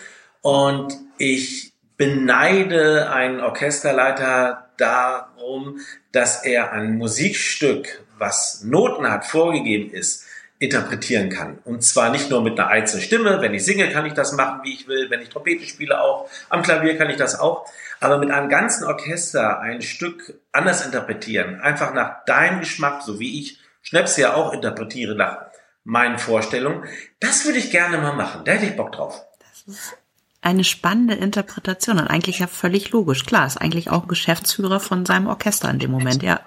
und 0.42 0.98
ich 1.20 1.74
beneide 1.98 3.12
einen 3.12 3.42
Orchesterleiter 3.42 4.70
darum, 4.78 5.80
dass 6.12 6.44
er 6.44 6.72
ein 6.72 6.98
Musikstück, 6.98 8.04
was 8.18 8.64
Noten 8.64 9.10
hat, 9.10 9.26
vorgegeben 9.26 9.92
ist, 9.92 10.27
interpretieren 10.60 11.30
kann. 11.30 11.60
Und 11.66 11.84
zwar 11.84 12.10
nicht 12.10 12.30
nur 12.30 12.42
mit 12.42 12.60
einer 12.60 12.70
einzelnen 12.70 13.04
Stimme. 13.04 13.42
Wenn 13.42 13.54
ich 13.54 13.64
singe, 13.64 13.90
kann 13.90 14.06
ich 14.06 14.14
das 14.14 14.34
machen, 14.34 14.62
wie 14.64 14.74
ich 14.74 14.88
will. 14.88 15.10
Wenn 15.10 15.22
ich 15.22 15.30
Trompete 15.30 15.66
spiele, 15.66 16.02
auch. 16.02 16.30
Am 16.50 16.64
Klavier 16.64 16.98
kann 16.98 17.10
ich 17.10 17.18
das 17.18 17.40
auch. 17.40 17.66
Aber 18.00 18.18
mit 18.18 18.32
einem 18.32 18.50
ganzen 18.50 18.86
Orchester 18.86 19.60
ein 19.60 19.82
Stück 19.82 20.40
anders 20.52 20.86
interpretieren. 20.86 21.60
Einfach 21.62 21.94
nach 21.94 22.26
deinem 22.26 22.60
Geschmack, 22.60 23.04
so 23.04 23.20
wie 23.20 23.40
ich 23.40 23.60
Schnäpse 23.82 24.22
ja 24.22 24.34
auch 24.34 24.54
interpretiere 24.54 25.16
nach 25.16 25.38
meinen 25.84 26.20
Vorstellungen. 26.20 26.86
Das 27.20 27.46
würde 27.46 27.60
ich 27.60 27.72
gerne 27.72 27.98
mal 27.98 28.14
machen. 28.14 28.42
Da 28.44 28.52
hätte 28.52 28.66
ich 28.66 28.76
Bock 28.76 28.92
drauf. 28.92 29.22
Das 29.40 29.76
ist 29.76 29.98
eine 30.42 30.64
spannende 30.64 31.16
Interpretation 31.16 32.00
und 32.00 32.08
eigentlich 32.08 32.40
ja 32.40 32.48
völlig 32.48 32.92
logisch. 32.92 33.26
Klar, 33.26 33.48
ist 33.48 33.58
eigentlich 33.58 33.90
auch 33.90 34.08
Geschäftsführer 34.08 34.80
von 34.80 35.06
seinem 35.06 35.28
Orchester 35.28 35.70
in 35.70 35.80
dem 35.80 35.92
Moment, 35.92 36.24
ja. 36.24 36.40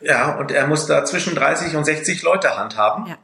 Ja, 0.00 0.36
und 0.36 0.50
er 0.50 0.66
muss 0.66 0.86
da 0.86 1.04
zwischen 1.04 1.34
30 1.34 1.76
und 1.76 1.84
60 1.84 2.22
Leute 2.22 2.56
handhaben, 2.56 3.06
ja. 3.06 3.18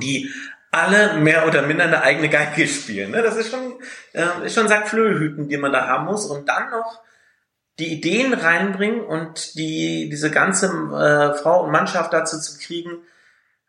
die 0.00 0.30
alle 0.70 1.14
mehr 1.14 1.46
oder 1.46 1.62
minder 1.62 1.84
eine 1.84 2.02
eigene 2.02 2.28
Geige 2.28 2.66
spielen. 2.66 3.12
Ne? 3.12 3.22
Das 3.22 3.36
ist 3.36 3.50
schon, 3.50 3.74
äh, 4.12 4.46
ist 4.46 4.54
schon 4.54 4.68
Sackflöhüten, 4.68 5.48
die 5.48 5.56
man 5.56 5.72
da 5.72 5.86
haben 5.86 6.06
muss. 6.06 6.26
Und 6.26 6.48
dann 6.48 6.70
noch 6.70 7.00
die 7.78 7.92
Ideen 7.92 8.34
reinbringen 8.34 9.00
und 9.00 9.54
die, 9.54 10.08
diese 10.10 10.30
ganze 10.30 10.66
äh, 10.66 11.34
Frau 11.38 11.64
und 11.64 11.70
Mannschaft 11.70 12.12
dazu 12.12 12.38
zu 12.38 12.58
kriegen, 12.58 12.98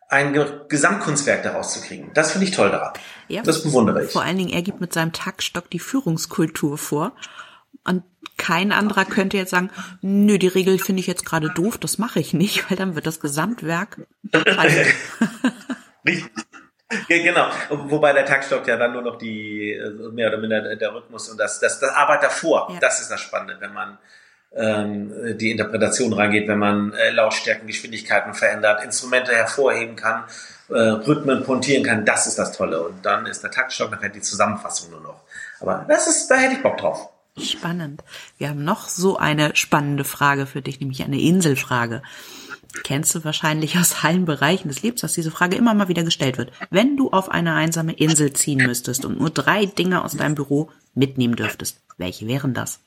ein 0.09 0.33
Gesamtkunstwerk 0.69 1.43
daraus 1.43 1.73
zu 1.73 1.81
kriegen. 1.81 2.11
Das 2.13 2.31
finde 2.31 2.47
ich 2.47 2.55
toll 2.55 2.71
daran. 2.71 2.93
Ja, 3.27 3.41
das 3.41 3.63
bewundere 3.63 4.05
ich. 4.05 4.11
Vor 4.11 4.23
allen 4.23 4.37
Dingen, 4.37 4.51
er 4.51 4.61
gibt 4.61 4.79
mit 4.79 4.93
seinem 4.93 5.11
Taktstock 5.11 5.69
die 5.69 5.79
Führungskultur 5.79 6.77
vor. 6.77 7.11
Und 7.87 8.03
kein 8.37 8.71
anderer 8.71 9.05
könnte 9.05 9.37
jetzt 9.37 9.51
sagen, 9.51 9.71
nö, 10.01 10.37
die 10.37 10.47
Regel 10.47 10.77
finde 10.77 10.99
ich 10.99 11.07
jetzt 11.07 11.25
gerade 11.25 11.49
doof, 11.49 11.77
das 11.77 11.97
mache 11.97 12.19
ich 12.19 12.33
nicht, 12.33 12.69
weil 12.69 12.77
dann 12.77 12.95
wird 12.95 13.07
das 13.07 13.19
Gesamtwerk 13.19 14.05
scheiße. 14.33 14.85
Genau, 17.09 17.49
wobei 17.69 18.13
der 18.13 18.23
Taktstock 18.23 18.65
ja 18.65 18.77
dann 18.77 18.93
nur 18.93 19.01
noch 19.01 19.17
die, 19.17 19.73
äh, 19.73 20.09
mehr 20.09 20.29
oder 20.29 20.37
minder 20.37 20.73
der 20.73 20.95
Rhythmus 20.95 21.27
und 21.27 21.37
das, 21.37 21.59
das, 21.59 21.81
das 21.81 21.89
Arbeit 21.89 22.23
davor, 22.23 22.69
ja. 22.71 22.79
das 22.79 23.01
ist 23.01 23.11
das 23.11 23.19
Spannende, 23.19 23.57
wenn 23.59 23.73
man 23.73 23.97
ähm, 24.55 25.37
die 25.37 25.51
Interpretation 25.51 26.13
reingeht, 26.13 26.47
wenn 26.47 26.59
man 26.59 26.93
äh, 26.93 27.09
Lautstärken, 27.11 27.67
Geschwindigkeiten 27.67 28.33
verändert, 28.33 28.83
Instrumente 28.85 29.35
hervorheben 29.35 29.97
kann, 29.97 30.23
äh, 30.69 30.73
Rhythmen 30.73 31.43
pontieren 31.43 31.83
kann, 31.83 32.05
das 32.05 32.27
ist 32.27 32.39
das 32.39 32.53
Tolle. 32.53 32.81
Und 32.81 33.05
dann 33.05 33.25
ist 33.25 33.43
der 33.43 33.51
Taktstock 33.51 33.91
nachher 33.91 34.09
die 34.09 34.21
Zusammenfassung 34.21 34.91
nur 34.91 35.01
noch. 35.01 35.23
Aber 35.59 35.85
das 35.89 36.07
ist, 36.07 36.29
da 36.29 36.35
hätte 36.35 36.55
ich 36.55 36.63
Bock 36.63 36.77
drauf. 36.77 37.09
Spannend. 37.39 38.03
Wir 38.37 38.49
haben 38.49 38.63
noch 38.63 38.89
so 38.89 39.17
eine 39.17 39.55
spannende 39.55 40.03
Frage 40.03 40.45
für 40.45 40.61
dich, 40.61 40.79
nämlich 40.79 41.03
eine 41.03 41.19
Inselfrage. 41.21 42.01
Kennst 42.83 43.13
du 43.15 43.23
wahrscheinlich 43.23 43.77
aus 43.77 44.03
allen 44.03 44.25
Bereichen 44.25 44.67
des 44.67 44.81
Lebens, 44.81 45.01
dass 45.01 45.13
diese 45.13 45.31
Frage 45.31 45.55
immer 45.55 45.73
mal 45.73 45.87
wieder 45.87 46.03
gestellt 46.03 46.37
wird. 46.37 46.51
Wenn 46.69 46.97
du 46.97 47.11
auf 47.11 47.29
eine 47.29 47.53
einsame 47.53 47.93
Insel 47.93 48.33
ziehen 48.33 48.65
müsstest 48.65 49.05
und 49.05 49.19
nur 49.19 49.29
drei 49.29 49.65
Dinge 49.65 50.03
aus 50.03 50.15
deinem 50.15 50.35
Büro 50.35 50.71
mitnehmen 50.93 51.35
dürftest, 51.35 51.79
welche 51.97 52.27
wären 52.27 52.53
das? 52.53 52.79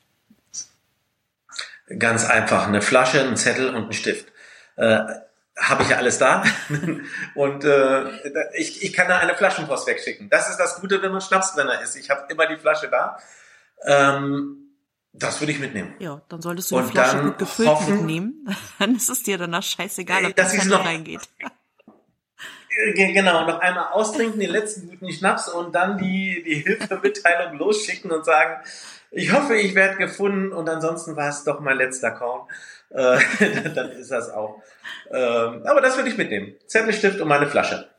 Ganz 1.97 2.25
einfach, 2.25 2.67
eine 2.67 2.81
Flasche, 2.81 3.21
ein 3.21 3.35
Zettel 3.35 3.73
und 3.75 3.87
ein 3.87 3.93
Stift. 3.93 4.27
Äh, 4.77 4.99
Habe 5.57 5.83
ich 5.83 5.89
ja 5.89 5.97
alles 5.97 6.17
da. 6.17 6.43
und 7.35 7.65
äh, 7.65 8.03
ich, 8.55 8.83
ich 8.83 8.93
kann 8.93 9.09
da 9.09 9.17
eine 9.17 9.35
Flaschenpost 9.35 9.87
wegschicken. 9.87 10.29
Das 10.29 10.49
ist 10.49 10.57
das 10.57 10.79
Gute, 10.79 11.01
wenn 11.01 11.11
man 11.11 11.21
Schnapsbrenner 11.21 11.81
ist. 11.81 11.95
Ich 11.95 12.09
habe 12.09 12.25
immer 12.29 12.47
die 12.47 12.57
Flasche 12.57 12.87
da 12.89 13.17
ähm, 13.85 14.61
das 15.13 15.41
würde 15.41 15.51
ich 15.51 15.59
mitnehmen. 15.59 15.93
Ja, 15.99 16.21
dann 16.29 16.41
solltest 16.41 16.71
du 16.71 16.79
die 16.79 16.87
Flasche 16.87 17.21
gut 17.21 17.37
gefüllt 17.37 17.69
hoffen, 17.69 17.97
mitnehmen. 17.97 18.55
Dann 18.79 18.95
ist 18.95 19.09
es 19.09 19.23
dir 19.23 19.37
danach 19.37 19.63
scheißegal, 19.63 20.25
ob 20.25 20.35
das 20.35 20.65
noch 20.65 20.85
reingeht. 20.85 21.21
Genau, 22.93 23.45
noch 23.45 23.59
einmal 23.59 23.91
austrinken, 23.91 24.39
den 24.39 24.49
letzten 24.49 24.87
guten 24.89 25.11
Schnaps 25.11 25.49
und 25.49 25.75
dann 25.75 25.97
die, 25.97 26.41
die 26.41 26.55
Hilfemitteilung 26.55 27.57
losschicken 27.59 28.09
und 28.11 28.23
sagen, 28.23 28.63
ich 29.11 29.33
hoffe, 29.33 29.55
ich 29.55 29.75
werde 29.75 29.97
gefunden 29.97 30.53
und 30.53 30.69
ansonsten 30.69 31.17
war 31.17 31.29
es 31.29 31.43
doch 31.43 31.59
mein 31.59 31.77
letzter 31.77 32.11
Korn. 32.11 32.47
Äh, 32.89 33.19
dann 33.75 33.91
ist 33.91 34.09
das 34.09 34.29
auch. 34.29 34.63
Ähm, 35.11 35.63
aber 35.65 35.81
das 35.81 35.97
würde 35.97 36.09
ich 36.09 36.17
mitnehmen. 36.17 36.55
Zettelstift 36.65 37.19
und 37.19 37.27
meine 37.27 37.47
Flasche. 37.47 37.89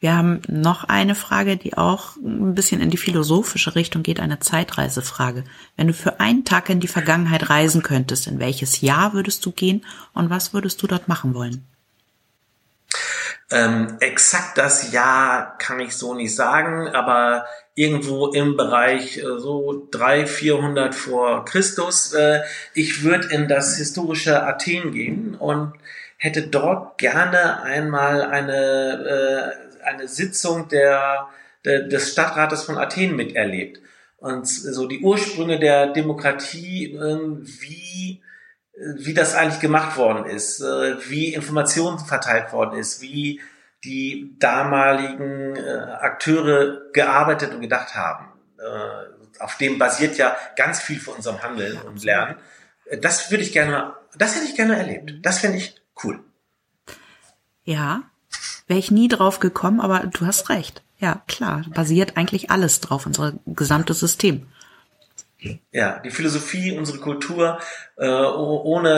Wir 0.00 0.16
haben 0.16 0.40
noch 0.48 0.84
eine 0.84 1.14
Frage, 1.14 1.58
die 1.58 1.76
auch 1.76 2.16
ein 2.16 2.54
bisschen 2.54 2.80
in 2.80 2.88
die 2.88 2.96
philosophische 2.96 3.74
Richtung 3.74 4.02
geht, 4.02 4.18
eine 4.18 4.40
Zeitreisefrage. 4.40 5.44
Wenn 5.76 5.88
du 5.88 5.92
für 5.92 6.20
einen 6.20 6.46
Tag 6.46 6.70
in 6.70 6.80
die 6.80 6.88
Vergangenheit 6.88 7.50
reisen 7.50 7.82
könntest, 7.82 8.26
in 8.26 8.38
welches 8.38 8.80
Jahr 8.80 9.12
würdest 9.12 9.44
du 9.44 9.52
gehen 9.52 9.84
und 10.14 10.30
was 10.30 10.54
würdest 10.54 10.82
du 10.82 10.86
dort 10.86 11.06
machen 11.06 11.34
wollen? 11.34 11.66
Ähm, 13.50 13.96
exakt 14.00 14.56
das 14.56 14.92
Jahr 14.92 15.58
kann 15.58 15.80
ich 15.80 15.94
so 15.94 16.14
nicht 16.14 16.34
sagen, 16.34 16.88
aber 16.88 17.44
irgendwo 17.74 18.28
im 18.28 18.56
Bereich 18.56 19.18
äh, 19.18 19.22
so 19.38 19.88
drei, 19.90 20.26
vierhundert 20.26 20.94
vor 20.94 21.44
Christus. 21.44 22.14
Äh, 22.14 22.42
ich 22.74 23.02
würde 23.02 23.28
in 23.28 23.48
das 23.48 23.76
historische 23.76 24.44
Athen 24.44 24.92
gehen 24.92 25.34
und 25.34 25.72
hätte 26.16 26.42
dort 26.46 26.98
gerne 26.98 27.62
einmal 27.62 28.22
eine, 28.22 29.56
äh, 29.66 29.69
eine 29.84 30.08
Sitzung 30.08 30.68
der, 30.68 31.28
der, 31.64 31.84
des 31.84 32.12
Stadtrates 32.12 32.62
von 32.62 32.78
Athen 32.78 33.16
miterlebt. 33.16 33.80
Und 34.18 34.46
so 34.46 34.86
die 34.86 35.00
Ursprünge 35.00 35.58
der 35.58 35.92
Demokratie, 35.92 36.94
äh, 36.94 37.18
wie 37.40 38.22
wie 38.96 39.14
das 39.14 39.34
eigentlich 39.34 39.60
gemacht 39.60 39.96
worden 39.96 40.24
ist, 40.24 40.60
äh, 40.60 40.96
wie 41.10 41.34
Informationen 41.34 41.98
verteilt 41.98 42.52
worden 42.52 42.78
ist, 42.78 43.02
wie 43.02 43.40
die 43.84 44.36
damaligen 44.38 45.56
äh, 45.56 45.96
Akteure 46.00 46.90
gearbeitet 46.92 47.54
und 47.54 47.60
gedacht 47.60 47.94
haben. 47.94 48.28
Äh, 48.58 49.42
auf 49.42 49.56
dem 49.56 49.78
basiert 49.78 50.16
ja 50.16 50.36
ganz 50.56 50.80
viel 50.80 51.00
von 51.00 51.14
unserem 51.14 51.42
Handeln 51.42 51.78
und 51.82 52.04
Lernen. 52.04 52.36
Das 53.00 53.30
würde 53.30 53.42
ich 53.42 53.52
gerne, 53.52 53.94
das 54.16 54.34
hätte 54.34 54.46
ich 54.46 54.56
gerne 54.56 54.76
erlebt. 54.76 55.14
Das 55.22 55.38
finde 55.38 55.58
ich 55.58 55.80
cool. 56.02 56.22
Ja, 57.64 58.09
wäre 58.70 58.78
ich 58.78 58.90
nie 58.90 59.08
drauf 59.08 59.40
gekommen, 59.40 59.80
aber 59.80 60.06
du 60.06 60.24
hast 60.24 60.48
recht. 60.48 60.82
Ja, 60.98 61.22
klar, 61.26 61.64
basiert 61.74 62.16
eigentlich 62.16 62.50
alles 62.50 62.80
drauf, 62.80 63.04
unser 63.04 63.34
gesamtes 63.46 64.00
System. 64.00 64.46
Ja, 65.72 65.98
die 65.98 66.10
Philosophie, 66.10 66.76
unsere 66.78 66.98
Kultur, 66.98 67.58
äh, 67.96 68.06
ohne 68.06 68.90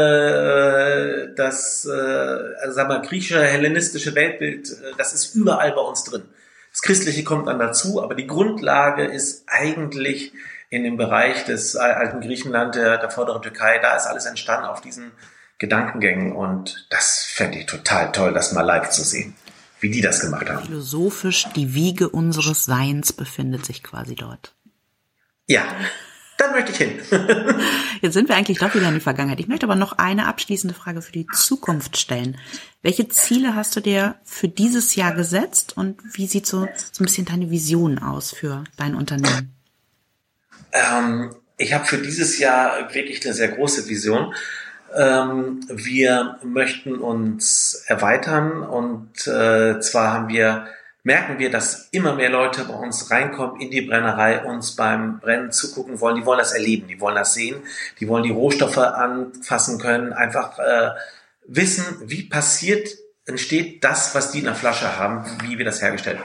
äh, 1.30 1.34
das, 1.36 1.86
äh, 1.86 1.90
also 1.90 2.74
sagen 2.74 2.88
wir, 2.90 3.00
griechische, 3.00 3.42
hellenistische 3.42 4.14
Weltbild, 4.14 4.70
äh, 4.70 4.92
das 4.98 5.14
ist 5.14 5.34
überall 5.36 5.72
bei 5.72 5.80
uns 5.80 6.04
drin. 6.04 6.24
Das 6.72 6.82
Christliche 6.82 7.22
kommt 7.22 7.46
dann 7.46 7.60
dazu, 7.60 8.02
aber 8.02 8.14
die 8.14 8.26
Grundlage 8.26 9.04
ist 9.04 9.44
eigentlich 9.46 10.32
in 10.68 10.82
dem 10.82 10.96
Bereich 10.96 11.44
des 11.44 11.76
alten 11.76 12.20
Griechenland, 12.20 12.74
der, 12.74 12.98
der 12.98 13.10
vorderen 13.10 13.42
Türkei, 13.42 13.78
da 13.78 13.94
ist 13.94 14.06
alles 14.06 14.26
entstanden 14.26 14.66
auf 14.66 14.80
diesen 14.80 15.12
Gedankengängen 15.58 16.32
und 16.32 16.88
das 16.90 17.22
fände 17.22 17.58
ich 17.58 17.66
total 17.66 18.10
toll, 18.10 18.32
das 18.34 18.52
mal 18.52 18.62
live 18.62 18.90
zu 18.90 19.04
sehen, 19.04 19.36
wie 19.82 19.90
die 19.90 20.00
das 20.00 20.20
gemacht 20.20 20.48
haben. 20.48 20.64
Philosophisch, 20.64 21.48
die 21.56 21.74
Wiege 21.74 22.08
unseres 22.08 22.64
Seins 22.64 23.12
befindet 23.12 23.66
sich 23.66 23.82
quasi 23.82 24.14
dort. 24.14 24.54
Ja, 25.46 25.64
dann 26.38 26.52
möchte 26.52 26.72
ich 26.72 26.78
hin. 26.78 27.00
Jetzt 28.00 28.14
sind 28.14 28.28
wir 28.28 28.36
eigentlich 28.36 28.58
doch 28.58 28.74
wieder 28.74 28.88
in 28.88 28.94
die 28.94 29.00
Vergangenheit. 29.00 29.40
Ich 29.40 29.48
möchte 29.48 29.66
aber 29.66 29.74
noch 29.74 29.98
eine 29.98 30.26
abschließende 30.26 30.74
Frage 30.74 31.02
für 31.02 31.12
die 31.12 31.26
Zukunft 31.26 31.96
stellen. 31.96 32.38
Welche 32.80 33.08
Ziele 33.08 33.54
hast 33.54 33.74
du 33.76 33.80
dir 33.80 34.16
für 34.24 34.48
dieses 34.48 34.94
Jahr 34.94 35.14
gesetzt 35.14 35.76
und 35.76 36.00
wie 36.14 36.26
sieht 36.26 36.46
so, 36.46 36.68
so 36.92 37.02
ein 37.02 37.06
bisschen 37.06 37.26
deine 37.26 37.50
Vision 37.50 37.98
aus 37.98 38.32
für 38.32 38.64
dein 38.76 38.94
Unternehmen? 38.94 39.54
Ähm, 40.72 41.34
ich 41.58 41.72
habe 41.74 41.84
für 41.84 41.98
dieses 41.98 42.38
Jahr 42.38 42.92
wirklich 42.94 43.24
eine 43.24 43.34
sehr 43.34 43.48
große 43.48 43.88
Vision. 43.88 44.34
Ähm, 44.96 45.60
wir 45.68 46.38
möchten 46.42 46.96
uns 46.96 47.84
erweitern 47.86 48.62
und 48.62 49.26
äh, 49.26 49.80
zwar 49.80 50.12
haben 50.12 50.28
wir 50.28 50.66
merken 51.04 51.38
wir, 51.38 51.50
dass 51.50 51.88
immer 51.90 52.14
mehr 52.14 52.30
Leute 52.30 52.64
bei 52.64 52.74
uns 52.74 53.10
reinkommen 53.10 53.60
in 53.60 53.70
die 53.70 53.82
Brennerei, 53.82 54.44
uns 54.44 54.76
beim 54.76 55.18
Brennen 55.18 55.50
zugucken 55.50 56.00
wollen. 56.00 56.16
Die 56.16 56.24
wollen 56.24 56.38
das 56.38 56.52
erleben, 56.52 56.86
die 56.86 57.00
wollen 57.00 57.16
das 57.16 57.34
sehen, 57.34 57.56
die 57.98 58.08
wollen 58.08 58.22
die 58.22 58.30
Rohstoffe 58.30 58.78
anfassen 58.78 59.80
können, 59.80 60.12
einfach 60.12 60.58
äh, 60.58 60.90
wissen, 61.46 61.84
wie 62.04 62.22
passiert, 62.22 62.88
entsteht 63.26 63.82
das, 63.84 64.14
was 64.14 64.30
die 64.32 64.38
in 64.38 64.44
der 64.44 64.54
Flasche 64.54 64.96
haben, 64.96 65.24
wie 65.42 65.58
wir 65.58 65.64
das 65.64 65.82
hergestellt 65.82 66.20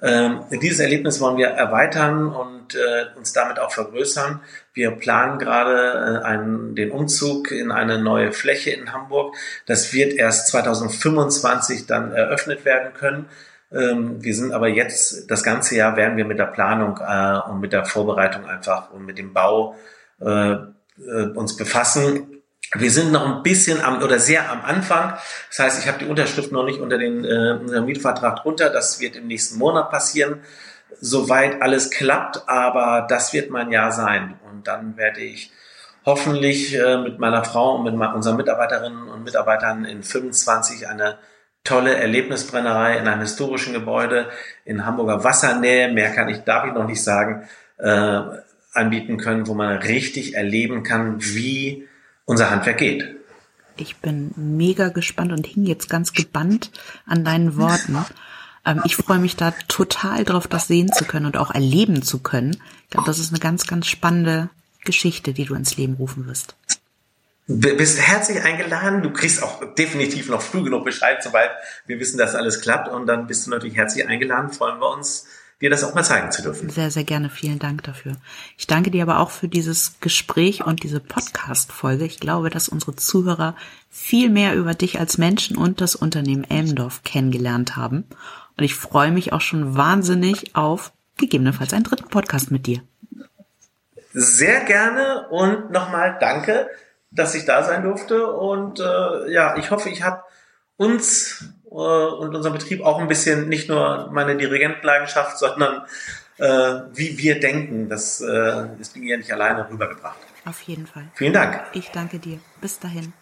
ähm, 0.00 0.44
dieses 0.62 0.78
Erlebnis 0.78 1.20
wollen 1.20 1.38
wir 1.38 1.48
erweitern 1.48 2.28
und 2.28 2.74
äh, 2.74 3.16
uns 3.16 3.32
damit 3.32 3.58
auch 3.58 3.72
vergrößern. 3.72 4.40
Wir 4.72 4.92
planen 4.92 5.38
gerade 5.38 6.20
äh, 6.22 6.24
einen, 6.24 6.76
den 6.76 6.92
Umzug 6.92 7.50
in 7.50 7.72
eine 7.72 7.98
neue 7.98 8.32
Fläche 8.32 8.70
in 8.70 8.92
Hamburg. 8.92 9.34
Das 9.66 9.92
wird 9.92 10.12
erst 10.12 10.48
2025 10.48 11.86
dann 11.86 12.12
eröffnet 12.12 12.64
werden 12.64 12.94
können. 12.94 13.26
Ähm, 13.72 14.22
wir 14.22 14.34
sind 14.34 14.52
aber 14.52 14.68
jetzt, 14.68 15.30
das 15.30 15.42
ganze 15.42 15.76
Jahr 15.76 15.96
werden 15.96 16.16
wir 16.16 16.24
mit 16.24 16.38
der 16.38 16.46
Planung 16.46 16.98
äh, 17.04 17.50
und 17.50 17.60
mit 17.60 17.72
der 17.72 17.84
Vorbereitung 17.84 18.46
einfach 18.46 18.92
und 18.92 19.04
mit 19.04 19.18
dem 19.18 19.32
Bau 19.32 19.74
äh, 20.20 20.52
äh, 20.52 21.28
uns 21.34 21.56
befassen. 21.56 22.37
Wir 22.74 22.90
sind 22.90 23.12
noch 23.12 23.24
ein 23.24 23.42
bisschen 23.42 23.80
am 23.80 24.02
oder 24.02 24.18
sehr 24.18 24.50
am 24.50 24.62
Anfang. 24.62 25.14
Das 25.48 25.58
heißt, 25.58 25.82
ich 25.82 25.88
habe 25.88 25.98
die 25.98 26.04
Unterschrift 26.04 26.52
noch 26.52 26.64
nicht 26.64 26.80
unter 26.80 26.98
den 26.98 27.24
äh, 27.24 27.80
Mietvertrag 27.80 28.42
drunter. 28.42 28.68
Das 28.70 29.00
wird 29.00 29.16
im 29.16 29.26
nächsten 29.26 29.58
Monat 29.58 29.90
passieren, 29.90 30.42
soweit 31.00 31.62
alles 31.62 31.90
klappt. 31.90 32.42
Aber 32.46 33.06
das 33.08 33.32
wird 33.32 33.50
mein 33.50 33.72
Jahr 33.72 33.92
sein. 33.92 34.38
Und 34.50 34.66
dann 34.66 34.98
werde 34.98 35.20
ich 35.20 35.50
hoffentlich 36.04 36.74
äh, 36.74 36.98
mit 36.98 37.18
meiner 37.18 37.44
Frau 37.44 37.76
und 37.76 37.84
mit 37.84 37.94
unseren 38.14 38.36
Mitarbeiterinnen 38.36 39.08
und 39.08 39.24
Mitarbeitern 39.24 39.84
in 39.84 40.02
25 40.02 40.88
eine 40.88 41.18
tolle 41.64 41.94
Erlebnisbrennerei 41.94 42.98
in 42.98 43.08
einem 43.08 43.20
historischen 43.20 43.72
Gebäude 43.72 44.28
in 44.64 44.86
Hamburger 44.86 45.24
Wassernähe, 45.24 45.92
mehr 45.92 46.10
kann 46.10 46.28
ich, 46.28 46.38
darf 46.38 46.66
ich 46.66 46.72
noch 46.72 46.86
nicht 46.86 47.02
sagen, 47.02 47.48
äh, 47.78 48.20
anbieten 48.72 49.18
können, 49.18 49.46
wo 49.46 49.54
man 49.54 49.78
richtig 49.78 50.34
erleben 50.34 50.82
kann, 50.82 51.16
wie 51.20 51.88
unser 52.28 52.50
Handwerk 52.50 52.78
geht. 52.78 53.16
Ich 53.78 53.96
bin 53.96 54.32
mega 54.36 54.90
gespannt 54.90 55.32
und 55.32 55.46
hing 55.46 55.64
jetzt 55.64 55.88
ganz 55.88 56.12
gebannt 56.12 56.70
an 57.06 57.24
deinen 57.24 57.56
Worten. 57.56 58.04
Ähm, 58.66 58.82
ich 58.84 58.96
freue 58.96 59.18
mich 59.18 59.36
da 59.36 59.52
total 59.66 60.24
drauf, 60.24 60.46
das 60.46 60.68
sehen 60.68 60.92
zu 60.92 61.04
können 61.04 61.26
und 61.26 61.36
auch 61.36 61.52
erleben 61.52 62.02
zu 62.02 62.18
können. 62.18 62.60
Ich 62.84 62.90
glaube, 62.90 63.06
das 63.06 63.18
ist 63.18 63.32
eine 63.32 63.40
ganz, 63.40 63.66
ganz 63.66 63.86
spannende 63.86 64.50
Geschichte, 64.84 65.32
die 65.32 65.44
du 65.44 65.54
ins 65.54 65.76
Leben 65.76 65.94
rufen 65.94 66.26
wirst 66.26 66.54
bist 67.48 67.98
herzlich 67.98 68.42
eingeladen. 68.42 69.02
Du 69.02 69.10
kriegst 69.10 69.42
auch 69.42 69.74
definitiv 69.74 70.28
noch 70.28 70.42
früh 70.42 70.62
genug 70.62 70.84
Bescheid, 70.84 71.22
sobald 71.22 71.50
wir 71.86 71.98
wissen, 71.98 72.18
dass 72.18 72.34
alles 72.34 72.60
klappt. 72.60 72.88
Und 72.88 73.06
dann 73.06 73.26
bist 73.26 73.46
du 73.46 73.50
natürlich 73.50 73.76
herzlich 73.76 74.06
eingeladen. 74.06 74.52
Freuen 74.52 74.78
wir 74.78 74.90
uns, 74.90 75.26
dir 75.60 75.70
das 75.70 75.84
auch 75.84 75.94
mal 75.94 76.04
zeigen 76.04 76.30
zu 76.30 76.42
dürfen. 76.42 76.70
Sehr, 76.70 76.90
sehr 76.90 77.04
gerne. 77.04 77.30
Vielen 77.30 77.58
Dank 77.58 77.82
dafür. 77.84 78.16
Ich 78.56 78.66
danke 78.66 78.90
dir 78.90 79.02
aber 79.02 79.18
auch 79.20 79.30
für 79.30 79.48
dieses 79.48 80.00
Gespräch 80.00 80.64
und 80.64 80.82
diese 80.82 81.00
Podcast-Folge. 81.00 82.04
Ich 82.04 82.20
glaube, 82.20 82.50
dass 82.50 82.68
unsere 82.68 82.94
Zuhörer 82.96 83.56
viel 83.90 84.30
mehr 84.30 84.54
über 84.54 84.74
dich 84.74 85.00
als 85.00 85.18
Menschen 85.18 85.56
und 85.56 85.80
das 85.80 85.96
Unternehmen 85.96 86.44
Elmendorf 86.44 87.02
kennengelernt 87.02 87.76
haben. 87.76 88.04
Und 88.56 88.64
ich 88.64 88.74
freue 88.74 89.10
mich 89.10 89.32
auch 89.32 89.40
schon 89.40 89.76
wahnsinnig 89.76 90.54
auf 90.54 90.92
gegebenenfalls 91.16 91.72
einen 91.72 91.84
dritten 91.84 92.08
Podcast 92.08 92.50
mit 92.50 92.66
dir. 92.66 92.82
Sehr 94.12 94.64
gerne 94.64 95.28
und 95.28 95.70
nochmal 95.70 96.16
danke 96.20 96.68
dass 97.10 97.34
ich 97.34 97.44
da 97.44 97.62
sein 97.62 97.82
durfte. 97.82 98.26
Und 98.32 98.80
äh, 98.80 99.32
ja, 99.32 99.56
ich 99.56 99.70
hoffe, 99.70 99.88
ich 99.88 100.02
habe 100.02 100.22
uns 100.76 101.44
und 101.70 102.34
unseren 102.34 102.52
Betrieb 102.52 102.84
auch 102.84 102.98
ein 102.98 103.08
bisschen 103.08 103.48
nicht 103.48 103.68
nur 103.68 104.08
meine 104.10 104.36
Dirigentenleidenschaft, 104.36 105.38
sondern 105.38 105.82
äh, 106.38 106.80
wie 106.94 107.18
wir 107.18 107.40
denken. 107.40 107.88
Das 107.88 108.20
äh, 108.20 108.66
ist 108.80 108.96
mir 108.96 109.10
ja 109.10 109.16
nicht 109.16 109.32
alleine 109.32 109.68
rübergebracht. 109.68 110.18
Auf 110.44 110.60
jeden 110.62 110.86
Fall. 110.86 111.08
Vielen 111.14 111.32
Dank. 111.32 111.62
Ich 111.72 111.90
danke 111.90 112.18
dir. 112.18 112.40
Bis 112.60 112.78
dahin. 112.78 113.12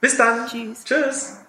Bis 0.00 0.16
dann. 0.16 0.46
Tschüss. 0.46 0.84
Tschüss. 0.84 1.47